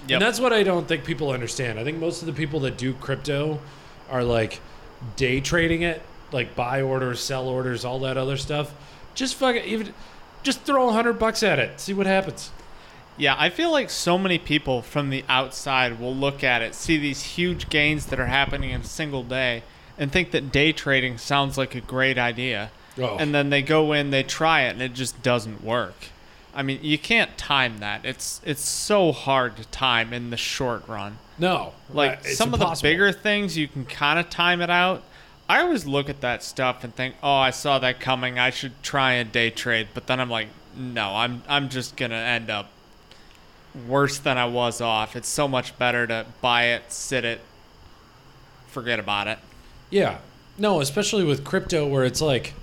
[0.08, 0.12] Yep.
[0.12, 1.80] And that's what I don't think people understand.
[1.80, 3.60] I think most of the people that do crypto
[4.10, 4.60] are like
[5.16, 6.02] day trading it,
[6.34, 8.74] like buy orders, sell orders, all that other stuff.
[9.16, 9.94] Just fucking even
[10.44, 12.52] just throw a hundred bucks at it, see what happens.
[13.18, 16.98] Yeah, I feel like so many people from the outside will look at it, see
[16.98, 19.64] these huge gains that are happening in a single day,
[19.98, 22.72] and think that day trading sounds like a great idea.
[22.98, 23.16] Oh.
[23.18, 26.10] And then they go in, they try it, and it just doesn't work.
[26.56, 28.06] I mean, you can't time that.
[28.06, 31.18] It's it's so hard to time in the short run.
[31.38, 35.04] No, Like uh, some of the bigger things, you can kind of time it out.
[35.50, 38.40] I always look at that stuff and think, "Oh, I saw that coming.
[38.40, 42.16] I should try a day trade." But then I'm like, "No, I'm I'm just gonna
[42.16, 42.70] end up
[43.86, 45.16] worse than I was off.
[45.16, 47.42] It's so much better to buy it, sit it,
[48.68, 49.40] forget about it."
[49.90, 50.20] Yeah,
[50.58, 52.54] no, especially with crypto, where it's like,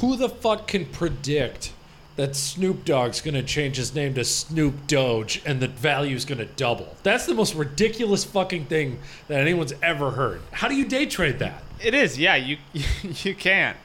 [0.00, 1.72] who the fuck can predict
[2.18, 6.96] that Snoop Dogg's gonna change his name to Snoop Doge and the value's gonna double?
[7.04, 10.42] That's the most ridiculous fucking thing that anyone's ever heard.
[10.50, 11.62] How do you day trade that?
[11.80, 12.34] It is, yeah.
[12.34, 12.58] You
[13.22, 13.76] you can't.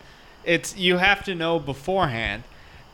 [0.44, 2.44] It's you have to know beforehand,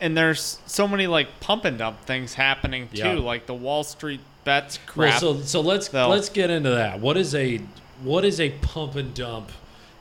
[0.00, 3.12] and there's so many like pump and dump things happening too, Yeah.
[3.14, 5.20] like the Wall Street bets Well, crap.
[5.20, 7.00] so so let's They'll- let's get into that.
[7.00, 7.60] What is a
[8.02, 9.50] what is a pump and dump?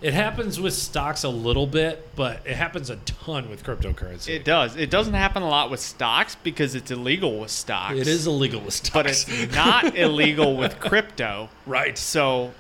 [0.02, 4.30] It happens with stocks a little bit, but it happens a ton with cryptocurrency.
[4.30, 4.78] It does.
[4.78, 7.96] It doesn't happen a lot with stocks because it's illegal with stocks.
[7.98, 11.50] it is illegal with stocks, but it's not illegal with crypto.
[11.66, 11.98] right.
[11.98, 12.54] So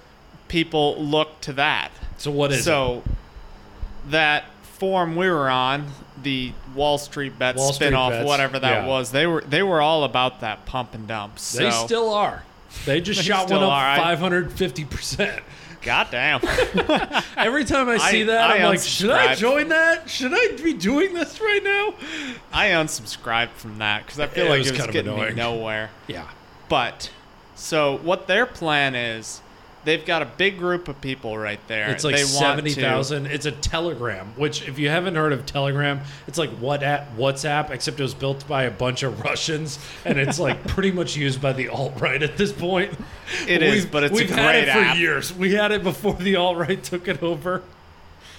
[0.49, 1.91] people look to that.
[2.17, 2.63] So what is it?
[2.63, 3.03] so
[4.09, 5.87] that forum we were on,
[6.21, 8.87] the Wall Street Bet Wall spinoff, Bets, whatever that yeah.
[8.87, 11.39] was, they were they were all about that pump and dump.
[11.39, 12.43] So They still are.
[12.85, 15.41] They just They shot one up five hundred fifty percent.
[15.81, 16.41] Goddamn.
[17.37, 19.37] Every time I see I- that, I I'm like, should I unsubscribed.
[19.37, 20.09] join that?
[20.09, 21.93] Should I be doing this right now?
[22.51, 25.13] I unsubscribed from that because I feel It like was it was kind of getting
[25.13, 25.35] annoying.
[25.35, 25.89] me nowhere.
[26.07, 26.27] Yeah.
[26.67, 27.11] But
[27.55, 29.41] so what their plan is,
[29.89, 31.89] they've got a big group of people right there.
[31.89, 33.25] It's like they seventy thousand.
[33.25, 37.71] It's a Telegram, which if you haven't heard of Telegram, it's like what at WhatsApp,
[37.71, 41.41] except it was built by a bunch of Russians, and it's like pretty much used
[41.41, 42.93] by the alt right at this point.
[43.47, 44.97] It is, We've- but it's a we've had it for app.
[44.97, 45.33] years.
[45.33, 47.63] We had it before the alt right took it over.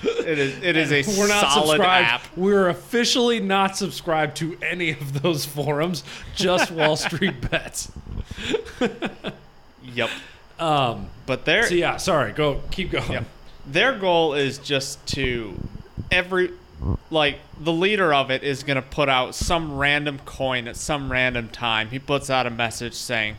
[0.03, 0.63] It is.
[0.63, 2.07] It is a We're not solid subscribed.
[2.09, 2.37] app.
[2.37, 6.05] We're officially not subscribed to any of those forums.
[6.35, 7.93] Just Wall Street Bets.
[9.93, 10.11] Yep.
[10.61, 11.09] Um.
[11.27, 11.97] But their So yeah.
[11.97, 12.33] Sorry.
[12.33, 12.61] Go.
[12.71, 13.13] Keep going.
[13.13, 13.25] Yep.
[13.67, 15.55] their goal is just to
[16.11, 16.51] every
[17.11, 21.13] like the leader of it is going to put out some random coin at some
[21.13, 21.91] random time.
[21.91, 23.37] He puts out a message saying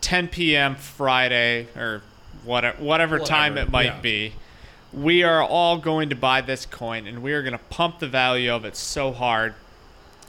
[0.00, 0.74] 10 p.m.
[0.74, 2.02] Friday or
[2.44, 4.00] whatever whatever, time it might yeah.
[4.00, 4.32] be.
[4.92, 8.08] We are all going to buy this coin and we are going to pump the
[8.08, 9.54] value of it so hard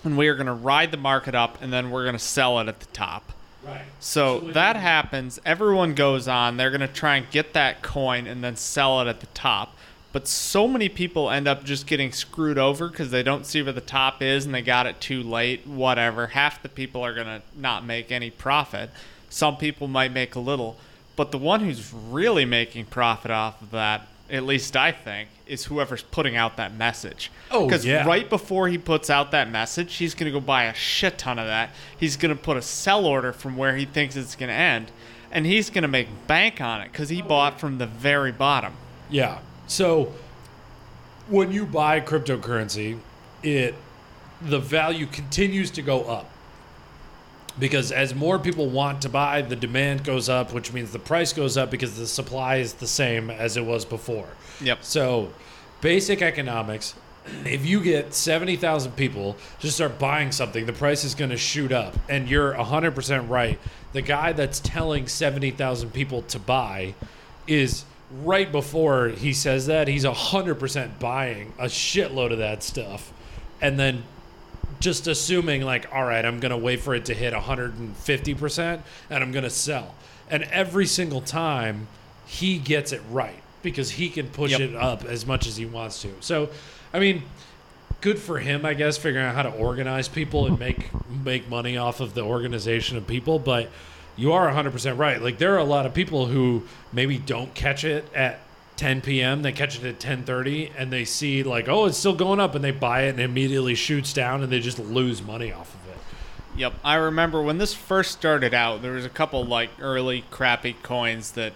[0.03, 2.59] and we are going to ride the market up and then we're going to sell
[2.59, 3.31] it at the top.
[3.65, 3.85] Right.
[3.99, 5.39] So So that happens.
[5.45, 6.57] Everyone goes on.
[6.57, 9.75] They're going to try and get that coin and then sell it at the top.
[10.11, 13.73] But so many people end up just getting screwed over because they don't see where
[13.73, 15.65] the top is and they got it too late.
[15.65, 16.27] Whatever.
[16.27, 18.91] Half the people are going to not make any profit.
[19.29, 20.77] Some people might make a little.
[21.15, 25.65] But the one who's really making profit off of that, at least I think, is
[25.65, 27.29] whoever's putting out that message.
[27.51, 28.05] Oh, Because yeah.
[28.05, 31.37] right before he puts out that message, he's going to go buy a shit ton
[31.37, 31.69] of that.
[31.97, 34.91] He's going to put a sell order from where he thinks it's going to end,
[35.31, 38.73] and he's going to make bank on it because he bought from the very bottom.
[39.09, 39.39] Yeah.
[39.67, 40.13] So
[41.27, 42.99] when you buy cryptocurrency,
[43.43, 43.75] it
[44.41, 46.29] the value continues to go up.
[47.59, 51.33] Because as more people want to buy, the demand goes up, which means the price
[51.33, 54.27] goes up because the supply is the same as it was before.
[54.61, 54.83] Yep.
[54.83, 55.31] So,
[55.81, 56.95] basic economics
[57.45, 61.71] if you get 70,000 people just start buying something, the price is going to shoot
[61.71, 61.95] up.
[62.09, 63.59] And you're 100% right.
[63.93, 66.95] The guy that's telling 70,000 people to buy
[67.47, 73.13] is right before he says that, he's 100% buying a shitload of that stuff.
[73.61, 74.03] And then
[74.83, 79.31] just assuming like all right i'm gonna wait for it to hit 150% and i'm
[79.31, 79.95] gonna sell.
[80.29, 81.87] And every single time
[82.25, 84.59] he gets it right because he can push Yep.
[84.61, 86.09] it up as much as he wants to.
[86.19, 86.49] So
[86.93, 87.23] i mean
[88.01, 90.89] good for him i guess figuring out how to organize people and make
[91.23, 93.39] make money off of the organization of people.
[93.39, 93.69] But
[94.17, 95.19] you are 100% right.
[95.21, 98.39] Like there are a lot of people who maybe don't catch it at
[98.77, 99.41] 10 p.m.
[99.43, 102.63] They catch it at 10:30 and they see like, oh, it's still going up, and
[102.63, 105.89] they buy it and it immediately shoots down, and they just lose money off of
[105.91, 105.97] it.
[106.57, 106.73] Yep.
[106.83, 111.31] I remember when this first started out, there was a couple like early crappy coins
[111.31, 111.53] that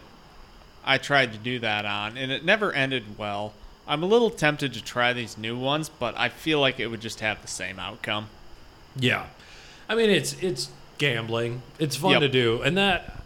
[0.86, 3.53] I tried to do that on, and it never ended well.
[3.88, 7.01] I'm a little tempted to try these new ones, but I feel like it would
[7.01, 8.27] just have the same outcome.
[8.95, 9.25] Yeah,
[9.89, 11.62] I mean it's it's gambling.
[11.80, 12.21] It's fun Yep.
[12.21, 13.23] to do, and that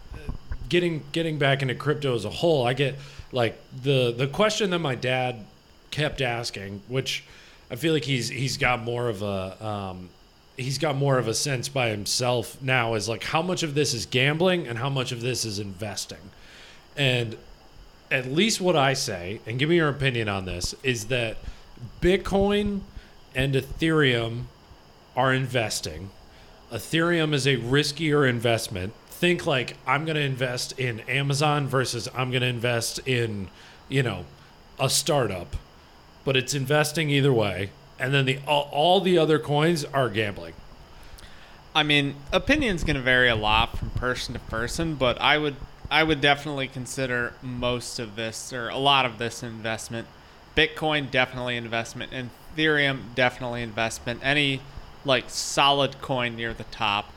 [0.68, 2.96] getting getting back into crypto as a whole, I get
[3.32, 5.44] like the the question that my dad
[5.90, 7.24] kept asking, which
[7.70, 10.10] I feel like he's he's got more of a um,
[10.56, 13.94] he's got more of a sense by himself now is like how much of this
[13.94, 16.30] is gambling and how much of this is investing,
[16.96, 17.36] and
[18.10, 21.38] at least what I say, and give me your opinion on this, is that
[22.02, 22.80] Bitcoin
[23.34, 24.44] and Ethereum
[25.16, 26.10] are investing.
[26.70, 28.92] Ethereum is a riskier investment.
[29.22, 33.50] Think like I'm going to invest in Amazon versus I'm going to invest in,
[33.88, 34.24] you know,
[34.80, 35.54] a startup.
[36.24, 37.70] But it's investing either way.
[38.00, 40.54] And then the all, all the other coins are gambling.
[41.72, 45.54] I mean, opinion's going to vary a lot from person to person, but I would
[45.88, 50.08] I would definitely consider most of this or a lot of this investment.
[50.56, 54.18] Bitcoin definitely investment, Ethereum definitely investment.
[54.24, 54.62] Any
[55.04, 57.12] like solid coin near the top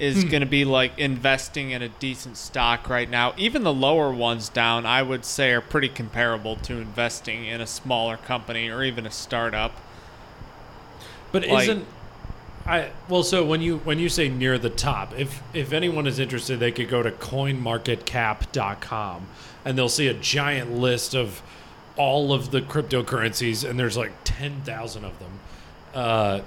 [0.00, 3.34] is going to be like investing in a decent stock right now.
[3.36, 7.66] Even the lower ones down, I would say, are pretty comparable to investing in a
[7.66, 9.72] smaller company or even a startup.
[11.32, 11.86] But Like- isn't
[12.66, 16.18] I well so when you when you say near the top, if if anyone is
[16.18, 19.26] interested, they could go to coinmarketcap.com
[19.64, 21.42] and they'll see a giant list of
[21.96, 25.30] all of the cryptocurrencies and there's like 10,000 of them.
[25.94, 26.40] Uh,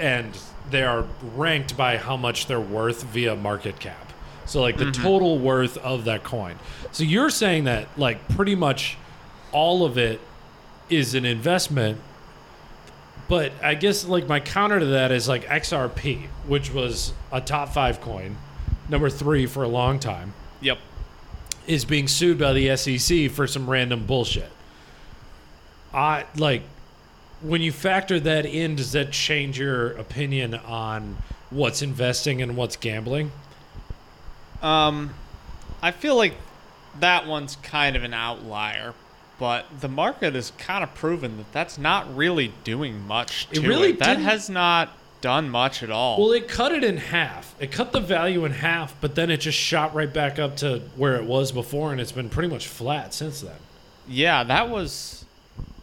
[0.00, 0.36] and
[0.70, 4.12] they are ranked by how much they're worth via market cap.
[4.46, 5.02] So like the mm-hmm.
[5.02, 6.56] total worth of that coin.
[6.92, 8.96] So you're saying that like pretty much
[9.52, 10.20] all of it
[10.88, 12.00] is an investment
[13.30, 17.68] but I guess like my counter to that is like XRP, which was a top
[17.68, 18.36] five coin,
[18.88, 20.78] number three for a long time, Yep.
[21.68, 24.50] is being sued by the SEC for some random bullshit.
[25.94, 26.62] I like
[27.42, 31.16] when you factor that in, does that change your opinion on
[31.50, 33.32] what's investing and what's gambling?
[34.62, 35.14] Um,
[35.82, 36.34] I feel like
[36.98, 38.94] that one's kind of an outlier,
[39.38, 43.90] but the market has kind of proven that that's not really doing much It really
[43.90, 43.98] it.
[44.00, 44.90] That has not
[45.20, 46.20] done much at all.
[46.20, 47.54] Well, it cut it in half.
[47.58, 50.82] It cut the value in half, but then it just shot right back up to
[50.96, 53.56] where it was before, and it's been pretty much flat since then.
[54.08, 55.24] yeah, that was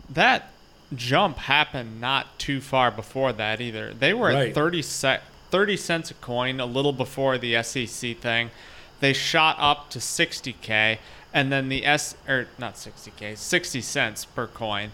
[0.09, 0.51] that
[0.95, 3.93] jump happened not too far before that either.
[3.93, 4.49] They were Right.
[4.49, 8.51] at 30 cent 30 cents a coin a little before the SEC thing.
[8.99, 10.97] They shot up to 60k
[11.33, 14.91] and then the S or not 60k, 60 cents per coin.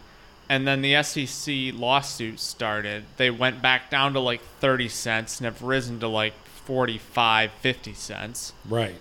[0.50, 3.06] and then the SEC lawsuit started.
[3.18, 6.34] They went back down to like 30 cents and have risen to like
[6.66, 8.54] 45, 50 cents.
[8.68, 9.00] Right.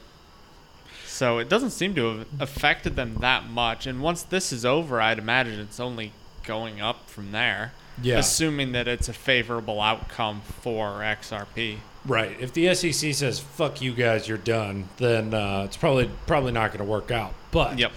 [1.04, 3.86] So it doesn't seem to have affected them that much.
[3.86, 6.12] And once this is over, I'd imagine it's only
[6.44, 7.72] going up from there.
[8.00, 8.18] Yeah.
[8.18, 11.76] Assuming that it's a favorable outcome for XRP.
[12.06, 12.36] Right.
[12.40, 16.68] If the SEC says "fuck you guys, you're done," then uh, it's probably probably not
[16.68, 17.34] going to work out.
[17.50, 17.92] But Yep.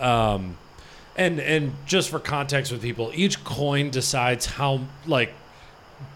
[0.00, 0.58] um,
[1.16, 5.32] and and just for context with people, each coin decides how like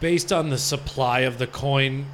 [0.01, 2.07] based on the supply of the coin,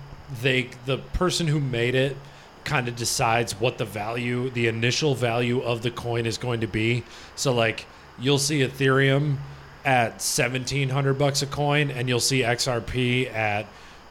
[0.43, 2.17] they the person who made it
[2.65, 6.67] kind of decides what the value, the initial value of the coin is going to
[6.67, 7.03] be.
[7.37, 7.87] So like
[8.19, 9.39] you'll see Ethereum
[9.87, 13.67] at 1700 bucks a coin and you'll see XRP at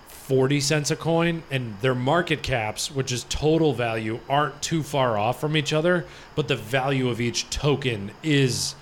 [0.08, 5.18] 40 cents a coin and their market caps which is total value aren't too far
[5.18, 8.74] off from each other but the value of each token is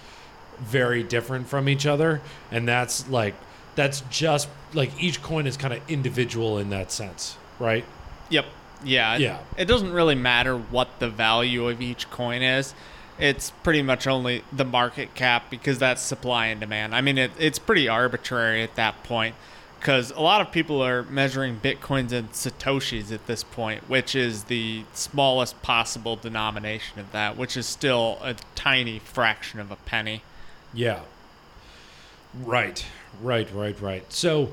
[0.59, 2.21] very different from each other
[2.51, 3.33] and that's like
[3.75, 7.83] that's just like each coin is kind of individual in that sense right
[8.29, 8.45] Yep.
[8.85, 9.15] Yeah.
[9.15, 9.39] it- Yeah.
[9.57, 12.73] It doesn't really matter what the value of each coin is.
[13.23, 16.93] It's pretty much only the market cap because that's supply and demand.
[16.93, 19.35] I mean, it, it's pretty arbitrary at that point
[19.79, 24.43] because a lot of people are measuring bitcoins in satoshis at this point, which is
[24.45, 30.21] the smallest possible denomination of that, which is still a tiny fraction of a penny.
[30.73, 30.99] Yeah.
[32.43, 32.85] Right.
[33.21, 34.11] Right, right, right.
[34.11, 34.51] So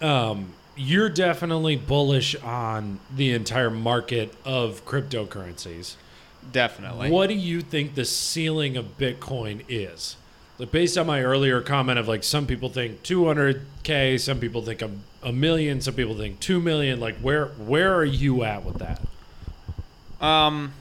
[0.00, 5.96] um you're definitely bullish on the entire market of cryptocurrencies.
[6.50, 7.10] Definitely.
[7.10, 10.16] What do you think the ceiling of Bitcoin is?
[10.58, 14.82] Like based on my earlier comment of like some people think 200k, some people think
[14.82, 14.90] a,
[15.22, 19.00] a million, some people think 2 million, like where where are you at with that?
[20.24, 20.72] Um,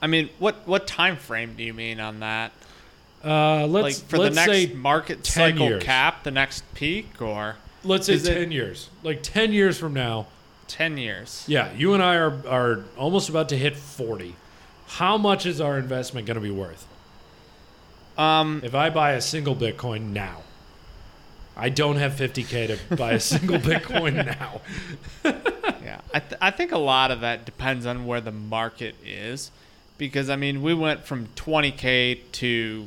[0.00, 2.52] I mean, what what time frame do you mean on that?
[3.24, 5.82] Uh let's like for let's the next say market 10 cycle years.
[5.84, 8.90] cap, the next peak, or let's say is it- 10 years.
[9.04, 10.26] Like 10 years from now,
[10.66, 11.44] ten years?
[11.46, 14.34] Yeah, you and I are are almost about to hit 40.
[14.92, 16.86] How much is our investment going to be worth?
[18.18, 20.42] Um, If I buy a single Bitcoin now,
[21.56, 24.60] I don't have 50k to buy a single Bitcoin now.
[25.82, 29.50] yeah, I th- I think a lot of that depends on where the market is,
[29.96, 32.86] because I mean, we went from 20k to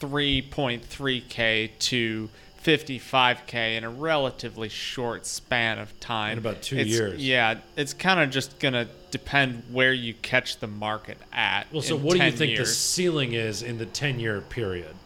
[0.00, 2.28] 3.3k to
[2.66, 6.32] 55k in a relatively short span of time.
[6.32, 7.24] In about two It's- years.
[7.24, 11.72] Yeah, it's kind of just gonna depend where you catch the market at.
[11.72, 14.96] Well, so what do you 10 think the ceiling is in the 10 year period?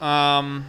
[0.00, 0.66] Um,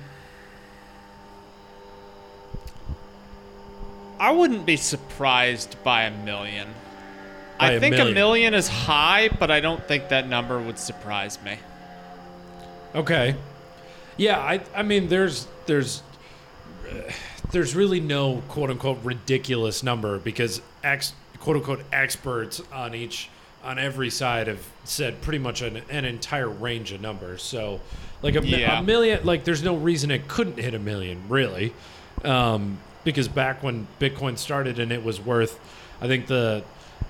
[4.21, 6.69] I wouldn't be surprised by a million.
[7.59, 8.11] By I a think million.
[8.11, 11.57] a million is high, but I don't think that number would surprise me.
[12.95, 13.35] Okay.
[14.15, 16.01] Yeah, I I mean there's there's
[16.89, 17.11] uh,
[17.51, 23.29] there's really no quote unquote ridiculous number because ex quote unquote experts on each
[23.63, 27.41] on every side have said pretty much an, an entire range of numbers.
[27.43, 27.81] So
[28.21, 28.79] like a, Yeah.
[28.79, 31.73] a million like there's no reason it couldn't hit a million really.
[32.23, 35.59] Um, because back when Bitcoin started and it was worth
[36.01, 36.63] I think the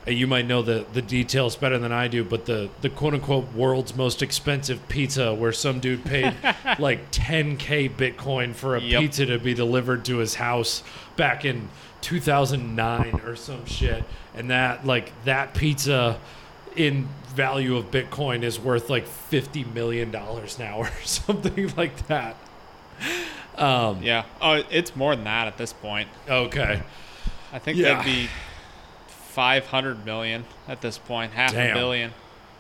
[0.08, 3.52] you might know the the details better than I do, but the the quote unquote
[3.54, 6.34] world's most expensive pizza, where some dude paid
[6.80, 9.02] like 10k Bitcoin for a Yep.
[9.02, 10.84] pizza to be delivered to his house
[11.16, 11.70] back in
[12.02, 14.04] 2009 or some shit,
[14.36, 16.20] and that like that pizza
[16.76, 22.36] in value of Bitcoin is worth like 50 million dollars now or something like that.
[23.58, 24.24] Um, Yeah.
[24.42, 26.08] Oh, it's more than that at this point.
[26.30, 26.82] okay.
[27.54, 27.96] I think Yeah.
[27.96, 28.28] that'd be
[29.38, 31.70] 500 million at this point, half Damn.
[31.78, 32.12] a billion,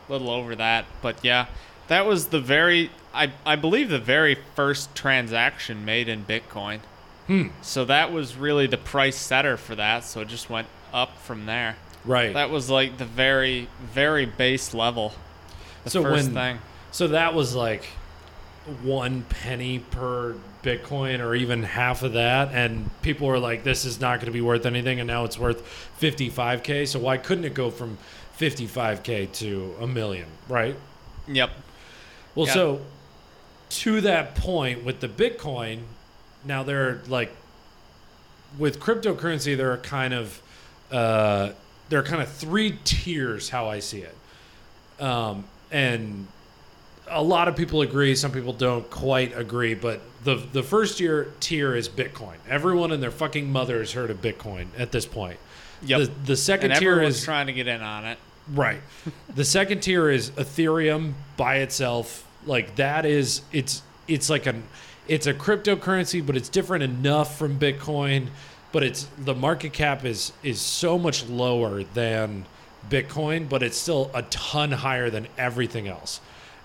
[0.07, 0.86] a little over that.
[1.01, 1.47] But yeah,
[1.88, 6.82] that was the very, I, I believe, the very first transaction made in Bitcoin.
[7.25, 7.47] Hmm.
[7.63, 10.03] So that was really the price setter for that.
[10.03, 11.78] So it just went up from there.
[12.05, 12.32] Right.
[12.36, 15.13] That was like the very, very base level.
[15.84, 16.59] The So first when- thing.
[16.91, 17.86] So that was like
[18.84, 22.53] one penny per Bitcoin or even half of that.
[22.53, 24.99] And people were like, this is not going to be worth anything.
[24.99, 25.63] And now it's worth
[25.99, 26.87] 55K.
[26.87, 27.97] So why couldn't it go from
[28.37, 30.27] 55K to a million?
[30.49, 30.75] Right.
[31.27, 31.51] Yep.
[32.35, 32.53] Well, Yeah.
[32.53, 32.81] so
[33.69, 35.81] to that point with the Bitcoin,
[36.45, 37.35] now there are like
[38.57, 40.41] with cryptocurrency, there are kind of
[40.91, 41.51] uh,
[41.89, 44.15] there are kind of three tiers how I see it,
[45.03, 46.27] um, and
[47.09, 48.15] a lot of people agree.
[48.15, 52.35] Some people don't quite agree, but the the first year tier is Bitcoin.
[52.49, 55.39] Everyone and their fucking mother has heard of Bitcoin at this point.
[55.83, 55.99] Yep.
[55.99, 58.17] The, the second and tier is trying to get in on it.
[58.53, 58.81] Right.
[59.35, 62.25] the second tier is Ethereum by itself.
[62.45, 64.63] Like that is it's it's like an
[65.07, 68.27] it's a cryptocurrency, but it's different enough from Bitcoin.
[68.71, 72.45] But it's the market cap is is so much lower than
[72.89, 76.19] Bitcoin, but it's still a ton higher than everything else.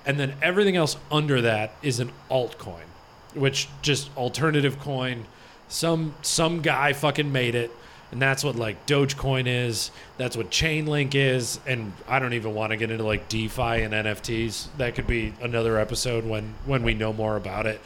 [0.05, 2.87] And then everything else under that is an altcoin,
[3.35, 5.27] which just alternative coin.
[5.69, 7.71] Some some guy fucking made it,
[8.11, 9.91] and that's what like Dogecoin is.
[10.19, 13.95] That's what Chainlink is, and I don't even want to get into like DeFi and
[13.95, 14.69] NFTs.
[14.77, 17.81] That could be another episode when when we know more about it.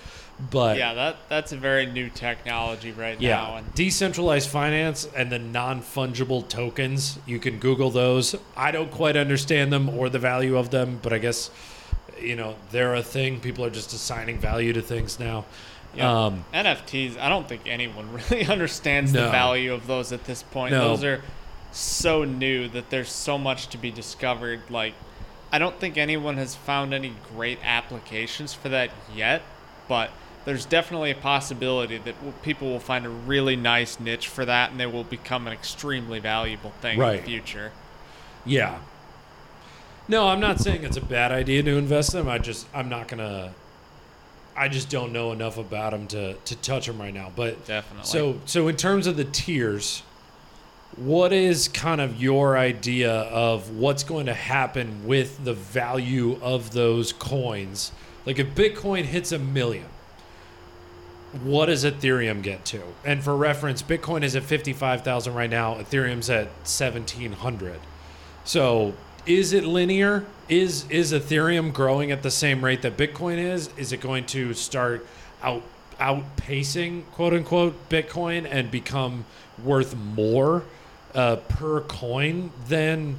[0.51, 3.57] But Yeah, that that's a very new technology right yeah, now.
[3.57, 7.19] And decentralized finance and the non fungible tokens.
[7.25, 8.35] You can Google those.
[8.57, 11.51] I don't quite understand them or the value of them, but I guess
[12.21, 13.41] you know they're a thing.
[13.41, 15.45] People are just assigning value to things now.
[15.95, 16.27] Yeah.
[16.27, 19.25] Um, NFTs, I don't think anyone really understands No.
[19.25, 20.73] the value of those at this point.
[20.73, 20.89] No.
[20.89, 21.23] Those are
[21.73, 24.61] so new that there's so much to be discovered.
[24.69, 24.95] Like,
[25.53, 29.41] I don't think anyone has found any great applications for that yet,
[29.89, 30.11] but
[30.45, 34.79] there's definitely a possibility that people will find a really nice niche for that and
[34.79, 37.73] they will become an extremely valuable thing in the future.
[38.45, 38.79] yeah.
[40.09, 42.29] No, I'm not saying it's a bad idea to invest in them.
[42.29, 43.53] I just I'm not gonna.
[44.57, 47.33] I just don't know enough about them to to touch them right now.
[47.35, 48.07] But Definitely.
[48.07, 50.03] So, so in terms of the tiers,
[50.97, 56.73] what is kind of your idea of what's going to happen with the value of
[56.73, 57.93] those coins?
[58.25, 59.87] Like if Bitcoin hits a million,
[61.43, 62.83] what does Ethereum get to?
[63.05, 67.79] And for reference, Bitcoin is at 55,000 right now, Ethereum's at 1700.
[68.45, 68.95] So,
[69.27, 70.25] is it linear?
[70.49, 73.69] Is is Ethereum growing at the same rate that Bitcoin is?
[73.77, 75.07] Is it going to start
[75.43, 75.63] out
[75.99, 79.25] outpacing quote unquote Bitcoin and become
[79.65, 80.63] worth more
[81.15, 83.17] uh, per coin than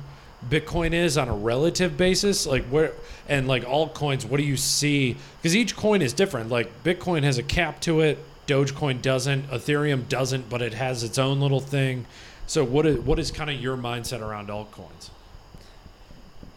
[0.47, 2.47] Bitcoin is on a relative basis?
[2.47, 2.93] Like where
[3.27, 5.17] and like altcoins, what do you see?
[5.37, 6.49] Because each coin is different.
[6.49, 11.17] Like Bitcoin has a cap to it, Dogecoin doesn't, Ethereum doesn't, but it has its
[11.17, 12.05] own little thing.
[12.45, 15.09] So what is what is kind of your mindset around altcoins?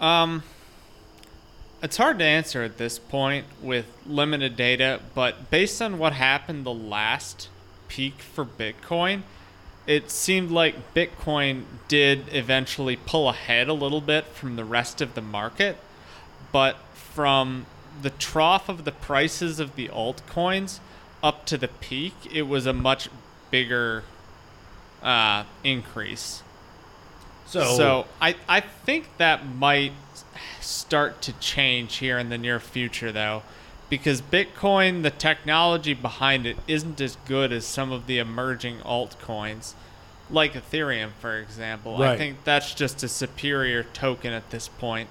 [0.00, 0.42] Um,
[1.82, 6.64] it's hard to answer at this point with limited data, but based on what happened
[6.64, 7.48] the last
[7.88, 9.22] peak for Bitcoin,
[9.86, 15.14] it seemed like Bitcoin did eventually pull ahead a little bit from the rest of
[15.14, 15.76] the market,
[16.52, 17.66] but from
[18.00, 20.80] the trough of the prices of the altcoins
[21.22, 23.10] up to the peak, it was a much
[23.50, 24.04] bigger
[25.02, 26.42] uh, increase.
[27.50, 29.92] So, So I, I think that might
[30.60, 33.42] start to change here in the near future, though,
[33.88, 39.72] because Bitcoin, the technology behind it, isn't as good as some of the emerging altcoins,
[40.30, 41.98] like Ethereum, for example.
[41.98, 42.10] Right.
[42.10, 45.08] I think that's just a superior token at this point.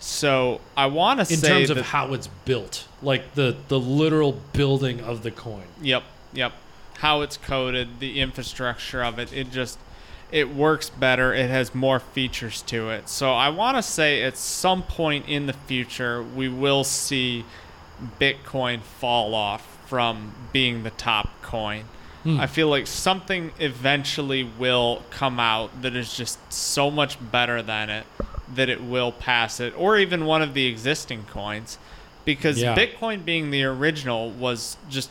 [0.00, 4.32] So I want to in say terms of how it's built, like the the literal
[4.52, 5.64] building of the coin.
[5.80, 6.02] Yep,
[6.34, 6.52] yep.
[6.98, 9.78] How it's coded, the infrastructure of it, it just
[10.30, 11.32] it works better.
[11.32, 13.08] It has more features to it.
[13.08, 17.44] So I want to say at some point in the future we will see
[18.20, 21.84] Bitcoin fall off from being the top coin.
[22.24, 22.40] Hmm.
[22.40, 27.88] I feel like something eventually will come out that is just so much better than
[27.88, 28.06] it
[28.54, 31.78] that it will pass it, or even one of the existing coins.
[32.24, 32.76] Because Yeah.
[32.76, 35.10] Bitcoin being the original was just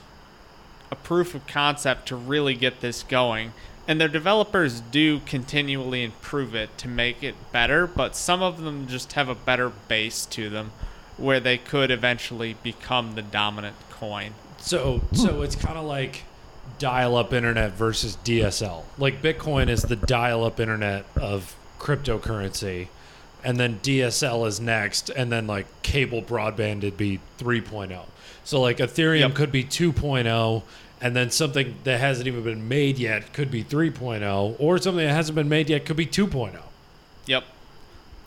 [0.91, 3.53] a proof of concept to really get this going.
[3.87, 8.87] And their developers do continually improve it to make it better, but some of them
[8.87, 10.71] just have a better base to them
[11.17, 14.33] where they could eventually become the dominant coin.
[14.57, 15.43] So so hmm.
[15.43, 16.23] it's kind of like
[16.79, 18.83] dial-up internet versus DSL.
[18.97, 22.87] Like Bitcoin is the dial-up internet of cryptocurrency,
[23.43, 28.05] and then DSL is next, and then like cable broadband would be 3.0.
[28.43, 29.33] So like Ethereum Yep.
[29.35, 30.63] could be 2.0,
[31.05, 35.13] and then something that hasn't even been made yet could be 3.0, or something that
[35.13, 36.25] hasn't been made yet could be oh.
[36.25, 36.59] 2.0.
[37.27, 37.43] Yep.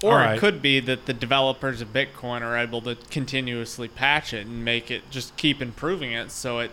[0.01, 0.37] Or Alright.
[0.37, 4.65] it could be that the developers of Bitcoin are able to continuously patch it and
[4.65, 6.71] make it just keep improving it so it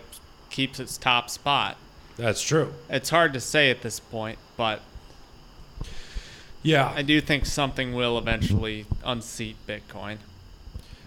[0.48, 1.76] keeps its top spot.
[2.16, 2.72] That's true.
[2.88, 4.82] It's hard to say at this point, but
[6.62, 6.92] Yeah.
[6.94, 10.18] I do think something will eventually unseat Bitcoin.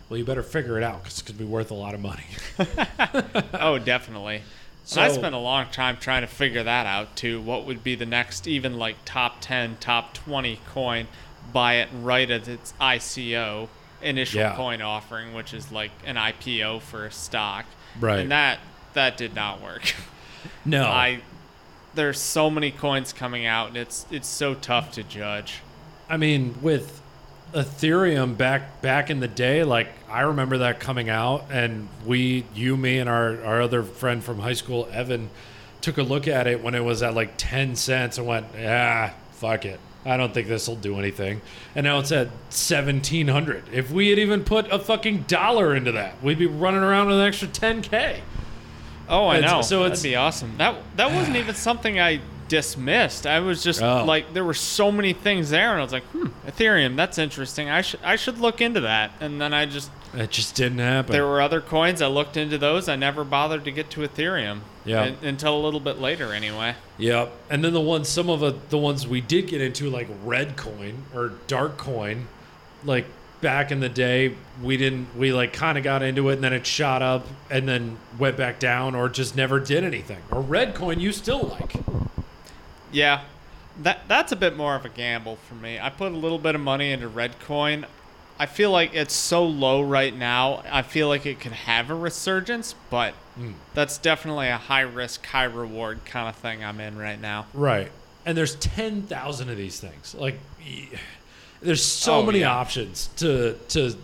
[0.10, 2.26] Well, you better figure it out because it could be worth a lot of money.
[3.54, 4.42] oh, definitely.
[4.92, 7.42] And I spent a long time trying to figure that out too.
[7.42, 11.08] What would be the next, even like top 10, top 20 coin?
[11.54, 13.68] Buy it right at its ICO,
[14.02, 14.56] initial Yeah.
[14.56, 17.66] coin offering, which is like an IPO for a stock.
[18.00, 18.20] Right.
[18.20, 18.60] And that
[18.94, 19.94] that did not work.
[20.66, 20.84] No.
[20.88, 21.22] I
[21.96, 25.62] there's so many coins coming out, and it's it's so tough to judge.
[26.08, 26.99] I mean, with
[27.54, 32.78] Ethereum back back in the day, like I remember that coming out, and we, you,
[32.78, 35.30] me, and our our other friend from high school, Evan,
[35.82, 39.14] took a look at it when it was at like ten cents and went, ah,
[39.34, 39.80] fuck it.
[40.06, 41.42] I don't think this will do anything.
[41.76, 43.64] And now it's at seventeen hundred.
[43.74, 47.18] If we had even put a fucking dollar into that, we'd be running around with
[47.20, 48.22] an extra ten k.
[49.10, 49.62] Oh, I It's- know.
[49.62, 50.54] so That'd be awesome.
[50.58, 53.26] That that wasn't even something I dismissed.
[53.26, 54.04] I was just Oh.
[54.04, 56.98] like, there were so many things there, and I was like, hmm, Ethereum.
[56.98, 57.70] That's interesting.
[57.70, 59.12] I should I should look into that.
[59.22, 61.14] And then I just It just didn't happen.
[61.14, 62.02] there were other coins.
[62.02, 62.90] I looked into those.
[62.90, 64.60] I never bothered to get to Ethereum.
[64.86, 65.02] Yeah.
[65.04, 66.74] un- until a little bit later, anyway.
[66.98, 67.32] Yep.
[67.52, 70.96] And then the ones, some of the, the ones we did get into, like ReddCoin
[71.14, 72.28] or Dark Coin,
[72.84, 73.06] like
[73.42, 74.34] back in the day,
[74.64, 77.68] we didn't, we like kind of got into it and then it shot up and
[77.70, 80.20] then went back down or just never did anything.
[80.32, 81.74] Or ReddCoin, you still like.
[82.92, 83.22] Yeah,
[83.84, 85.80] that that's a bit more of a gamble for me.
[85.80, 87.86] I put a little bit of money into ReddCoin.
[88.42, 90.64] I feel like it's so low right now.
[90.72, 93.52] I feel like it could have a resurgence, but Hmm.
[93.74, 97.48] that's definitely a high risk, high reward kind of thing I'm in right now.
[97.54, 97.92] Right.
[98.26, 100.14] And there's 10,000 of these things.
[100.18, 100.40] Like,
[101.62, 102.54] there's so Oh, many yeah.
[102.56, 103.96] options to, to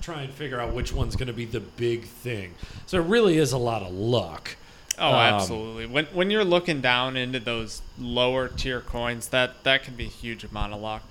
[0.00, 2.54] try and figure out which one's going to be the big thing.
[2.86, 4.56] So it really is a lot of luck.
[4.98, 5.86] Oh, Um, absolutely.
[5.86, 10.08] When when you're looking down into those lower tier coins, that that can be a
[10.08, 11.02] huge amount of luck.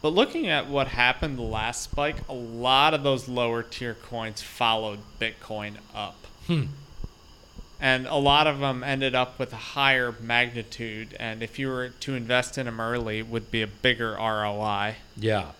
[0.00, 4.40] But looking at what happened the last spike, a lot of those lower tier coins
[4.42, 6.16] followed Bitcoin up.
[7.80, 11.90] And a lot of them ended up with a higher magnitude, and if you were
[11.90, 14.96] to invest in them early, would be a bigger ROI.
[15.16, 15.52] Yeah.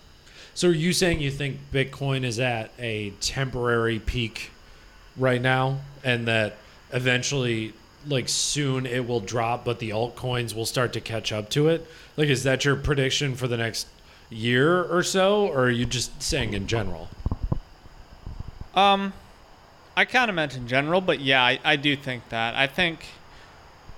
[0.55, 4.51] So are you saying you think Bitcoin is at a temporary peak
[5.17, 6.57] right now and that
[6.93, 7.73] eventually
[8.07, 11.87] like soon it will drop but the altcoins will start to catch up to it?
[12.17, 13.89] Like is that your prediction for the next
[14.31, 17.09] year or so or are you just saying in general?
[18.75, 19.13] Um,
[19.97, 22.55] I kind of meant in general, but yeah, I, I do think that.
[22.55, 23.07] I think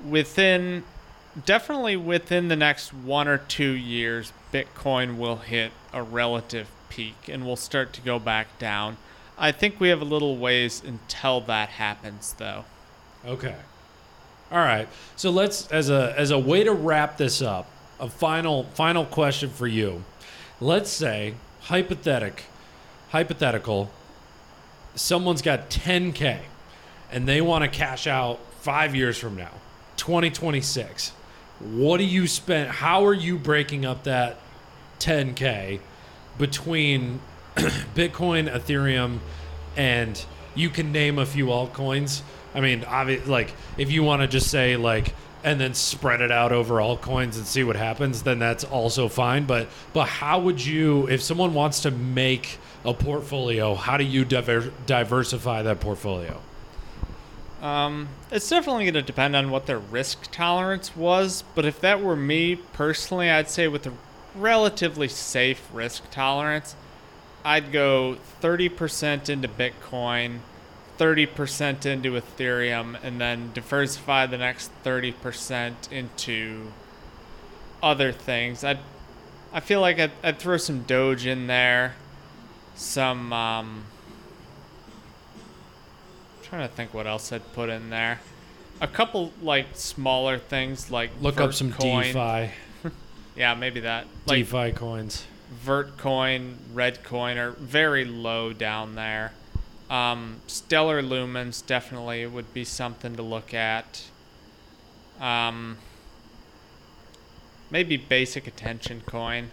[0.03, 0.85] within,
[1.45, 7.45] definitely within the next one or two years, Bitcoin will hit a relative peak and
[7.45, 8.97] will start to go back down.
[9.37, 12.65] I think we have a little ways until that happens, though.
[13.27, 13.57] Okay.
[14.51, 14.89] All right.
[15.17, 19.51] So let's as a as a way to wrap this up, a final final question
[19.51, 20.03] for you.
[20.61, 22.45] Let's say hypothetic
[23.11, 23.91] hypothetical
[24.95, 26.39] someone's got 10k
[27.13, 29.51] and they want to cash out 5 years from now,
[29.97, 31.11] 2026.
[31.61, 34.39] What do you spend how are you breaking up that
[34.99, 35.81] 10k
[36.39, 37.21] between
[37.57, 39.19] Bitcoin, Ethereum,
[39.77, 42.23] and you can name a few altcoins.
[42.55, 46.31] I mean, obvi- like if you want to just say like and then spread it
[46.31, 49.45] out over all coins and see what happens, then that's also fine.
[49.45, 54.25] But but how would you if someone wants to make a portfolio, how do you
[54.25, 56.41] diver- diversify that portfolio?
[57.61, 62.01] Um, it's definitely going to depend on what their risk tolerance was, but if that
[62.01, 63.93] were me personally, I'd say with a
[64.35, 66.75] relatively safe risk tolerance,
[67.45, 70.39] I'd go 30% into Bitcoin,
[71.01, 76.73] 30% into Ethereum, and then diversify the next 30% into
[77.83, 78.63] other things.
[78.63, 78.81] I'd,
[79.51, 81.95] I feel like I'd, I'd throw some Doge in there,
[82.75, 83.85] some, um,
[86.43, 88.21] trying to think what else I'd put in there.
[88.83, 92.51] A couple like smaller things like Look up some Vertcoin.
[92.83, 92.91] DeFi,
[93.37, 94.07] Yeah, maybe that.
[94.27, 95.25] Like DeFi coins.
[95.65, 99.33] Vertcoin, ReddCoin are very low down there.
[99.91, 104.05] Um, Stellar Lumens definitely would be something to look at.
[105.21, 105.79] Um,
[107.71, 109.51] maybe Basic Attention Coin,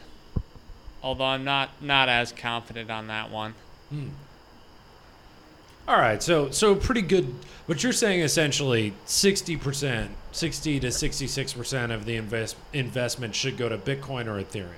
[1.02, 3.56] although I'm not not as confident on that one.
[5.88, 7.34] All right, so so pretty good.
[7.66, 13.58] But you're saying essentially sixty percent, sixty to sixty-six percent of the invest investment should
[13.58, 14.76] go to Bitcoin or Ethereum.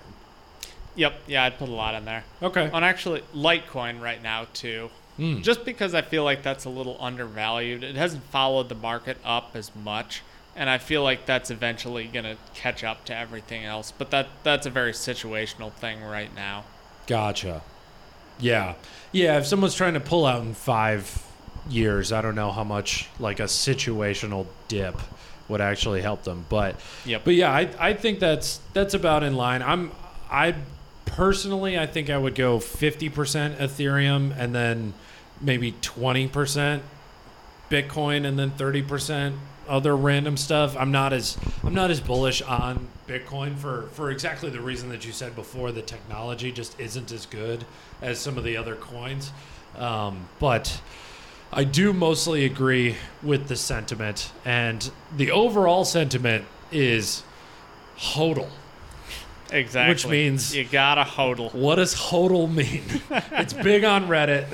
[0.96, 2.24] Yep, yeah, I'd put a lot in there.
[2.42, 2.70] Okay.
[2.72, 4.90] On actually Litecoin right now too.
[5.20, 5.42] Hmm.
[5.42, 7.84] Just because I feel like that's a little undervalued.
[7.84, 10.22] It hasn't followed the market up as much,
[10.56, 13.92] and I feel like that's eventually going to catch up to everything else.
[13.92, 16.64] But that that's a very situational thing right now.
[17.08, 17.62] Gotcha.
[18.40, 18.76] Yeah,
[19.12, 19.38] yeah.
[19.38, 21.22] If someone's trying to pull out in five
[21.70, 24.96] years, I don't know how much like a situational dip
[25.50, 26.46] would actually help them.
[26.48, 27.26] But Yep.
[27.26, 29.62] but yeah, I I think that's that's about in line.
[29.62, 29.92] I'm
[30.32, 30.56] I
[31.06, 34.94] personally I think I would go fifty percent Ethereum and then
[35.42, 36.84] maybe twenty percent
[37.70, 39.36] Bitcoin and then thirty percent
[39.68, 40.76] other random stuff.
[40.78, 45.06] I'm not as I'm not as bullish on Bitcoin for for exactly the reason that
[45.06, 45.72] you said before.
[45.72, 47.66] The technology just isn't as good
[48.02, 49.32] as some of the other coins.
[49.78, 50.82] Um, but
[51.54, 57.24] I do mostly agree with the sentiment, and the overall sentiment is
[57.98, 58.50] hodl.
[59.52, 59.94] Exactly.
[59.94, 61.54] Which means- you gotta hodl.
[61.54, 62.84] What does hodl mean?
[63.32, 64.46] it's big on Reddit.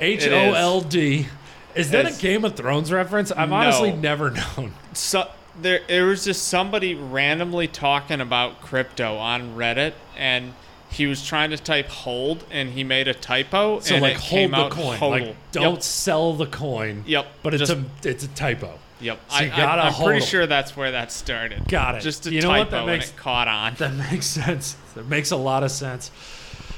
[0.00, 1.26] H O L D.
[1.74, 3.30] Is that It's- a Game of Thrones reference?
[3.30, 3.96] I've honestly No.
[3.96, 4.72] never known.
[4.94, 5.28] So
[5.60, 10.54] there, there was just somebody randomly talking about crypto on Reddit, and
[10.90, 14.20] he was trying to type hold, and he made a typo, So and like it
[14.20, 14.98] hold came the out coin.
[14.98, 15.10] hodl.
[15.10, 15.82] Like don't Yep.
[15.82, 17.04] sell the coin.
[17.06, 17.26] Yep.
[17.42, 18.78] But it's Just- a it's a typo.
[19.00, 19.20] Yep.
[19.28, 20.28] So you I, gotta I, am pretty hodl.
[20.28, 21.68] sure that's where that started.
[21.68, 22.00] Got it.
[22.02, 22.70] Just a You know typo, what?
[22.70, 23.74] That makes- and it caught on.
[23.78, 24.76] That makes sense.
[24.94, 26.10] That makes a lot of sense.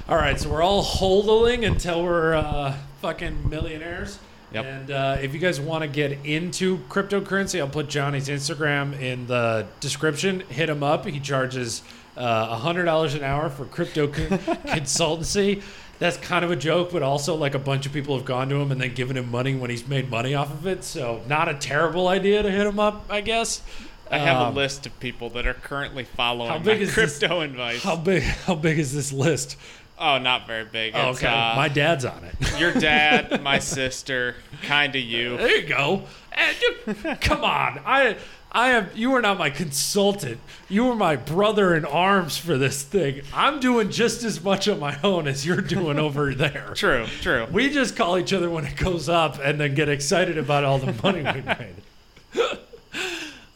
[0.08, 4.18] All right, so we're all holding until we're uh, fucking millionaires.
[4.53, 4.64] Yep.
[4.64, 9.26] And uh, if you guys want to get into cryptocurrency, I'll put Johnny's Instagram in
[9.28, 10.40] the description.
[10.40, 11.07] Hit him up.
[11.07, 11.82] He charges
[12.16, 15.62] uh, $100 an hour for crypto con- consultancy.
[16.01, 18.57] That's kind of a joke, but also like a bunch of people have gone to
[18.57, 20.82] him and then given him money when he's made money off of it.
[20.82, 23.62] So not a terrible idea to hit him up, I guess.
[24.11, 27.18] I have Um, a list of people that are currently following how big is this-
[27.18, 27.82] crypto advice.
[27.84, 28.22] How big?
[28.22, 29.57] How big is this list?
[30.01, 30.94] Oh, not very big.
[30.94, 32.34] It's, okay, uh, my dad's on it.
[32.59, 35.36] your dad, my sister, kind of you.
[35.36, 36.03] There you go.
[36.32, 38.16] And you, come on, I,
[38.51, 38.88] I am.
[38.94, 40.40] You are not my consultant.
[40.68, 43.22] You are my brother in arms for this thing.
[43.34, 46.72] I'm doing just as much on my own as you're doing over there.
[46.74, 47.46] True, true.
[47.53, 50.78] We just call each other when it goes up, and then get excited about all
[50.78, 51.74] the money we made.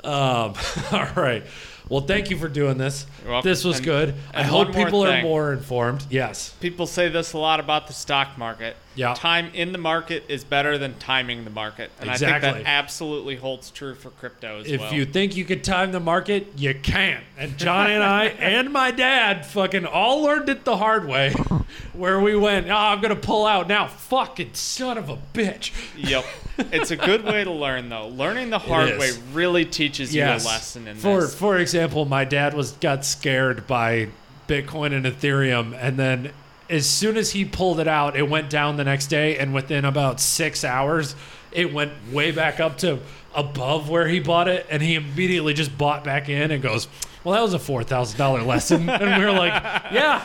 [0.05, 0.55] um,
[0.92, 1.45] all right.
[1.89, 3.07] Well, thank you for doing this.
[3.43, 4.14] This was And- good.
[4.32, 6.05] I hope people are more informed.
[6.11, 6.55] Yes.
[6.61, 8.76] People say this a lot about the stock market.
[8.97, 9.14] Yeah.
[9.14, 11.90] Time in the market is better than timing the market.
[12.01, 14.92] And I think that absolutely holds true for crypto as If well.
[14.95, 17.24] you think you could time the market, you can't.
[17.36, 21.32] And Johnny and I and my dad fucking all learned it the hard way,
[21.92, 23.88] where we went, oh, I'm gonna pull out now.
[23.88, 25.72] Fucking son of a bitch.
[25.97, 26.24] Yep.
[26.72, 28.07] It's a good way to learn though.
[28.09, 30.45] Learning the hard way really teaches Yes.
[30.45, 31.34] you a lesson in for this.
[31.34, 34.09] for example, my dad was got scared by
[34.47, 36.30] Bitcoin and Ethereum, and then
[36.70, 39.84] as soon as he pulled it out, it went down the next day, and within
[39.84, 41.14] about six hours,
[41.52, 42.98] it went way back up to
[43.34, 46.88] above where he bought it, and he immediately just bought back in and goes,
[47.22, 49.52] "Well, that was a four thousand dollar lesson," and we were like,
[49.92, 50.24] "Yeah."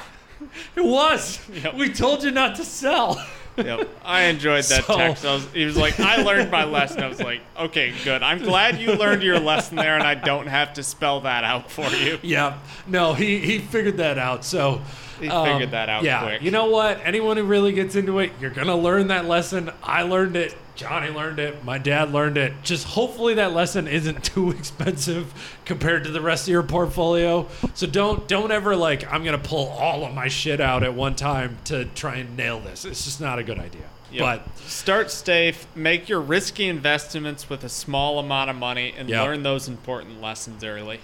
[0.75, 1.39] It was.
[1.51, 1.75] Yep.
[1.75, 3.21] We told you not to sell.
[3.65, 3.89] Yep.
[4.03, 5.25] I enjoyed that So- text.
[5.25, 7.03] I was, he was like, I learned my lesson.
[7.03, 8.23] I was like, okay, good.
[8.23, 11.69] I'm glad you learned your lesson there and I don't have to spell that out
[11.71, 12.19] for you.
[12.21, 12.57] Yeah.
[12.87, 14.43] No, he he figured that out.
[14.45, 14.81] So
[15.19, 16.41] He um, figured that out yeah, quick.
[16.41, 16.99] You know what?
[17.03, 19.71] Anyone who really gets into it, you're gonna learn that lesson.
[19.83, 20.55] I learned it.
[20.79, 21.61] Johnny learned it.
[21.65, 22.53] My dad learned it.
[22.63, 25.33] Just hopefully that lesson isn't too expensive
[25.65, 27.47] compared to the rest of your portfolio.
[27.73, 31.15] So don't don't ever like I'm gonna pull all of my shit out at one
[31.15, 32.85] time to try and nail this.
[32.85, 33.89] It's just not a good idea.
[34.13, 34.19] Yep.
[34.21, 39.23] But start safe, make your risky investments with a small amount of money, and Yep.
[39.23, 41.01] learn those important lessons early.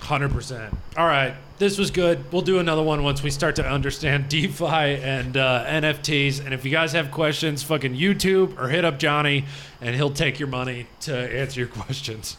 [0.00, 0.74] Hundred percent.
[0.96, 2.32] All right, this was good.
[2.32, 6.44] We'll do another one once we start to understand DeFi and uh, NFTs.
[6.44, 9.44] And if you guys have questions, fucking YouTube or hit up Johnny,
[9.80, 12.36] and he'll take your money to answer your questions.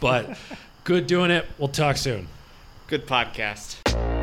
[0.00, 0.36] But
[0.84, 1.46] good doing it.
[1.58, 2.28] We'll talk soon.
[2.86, 4.13] Good podcast.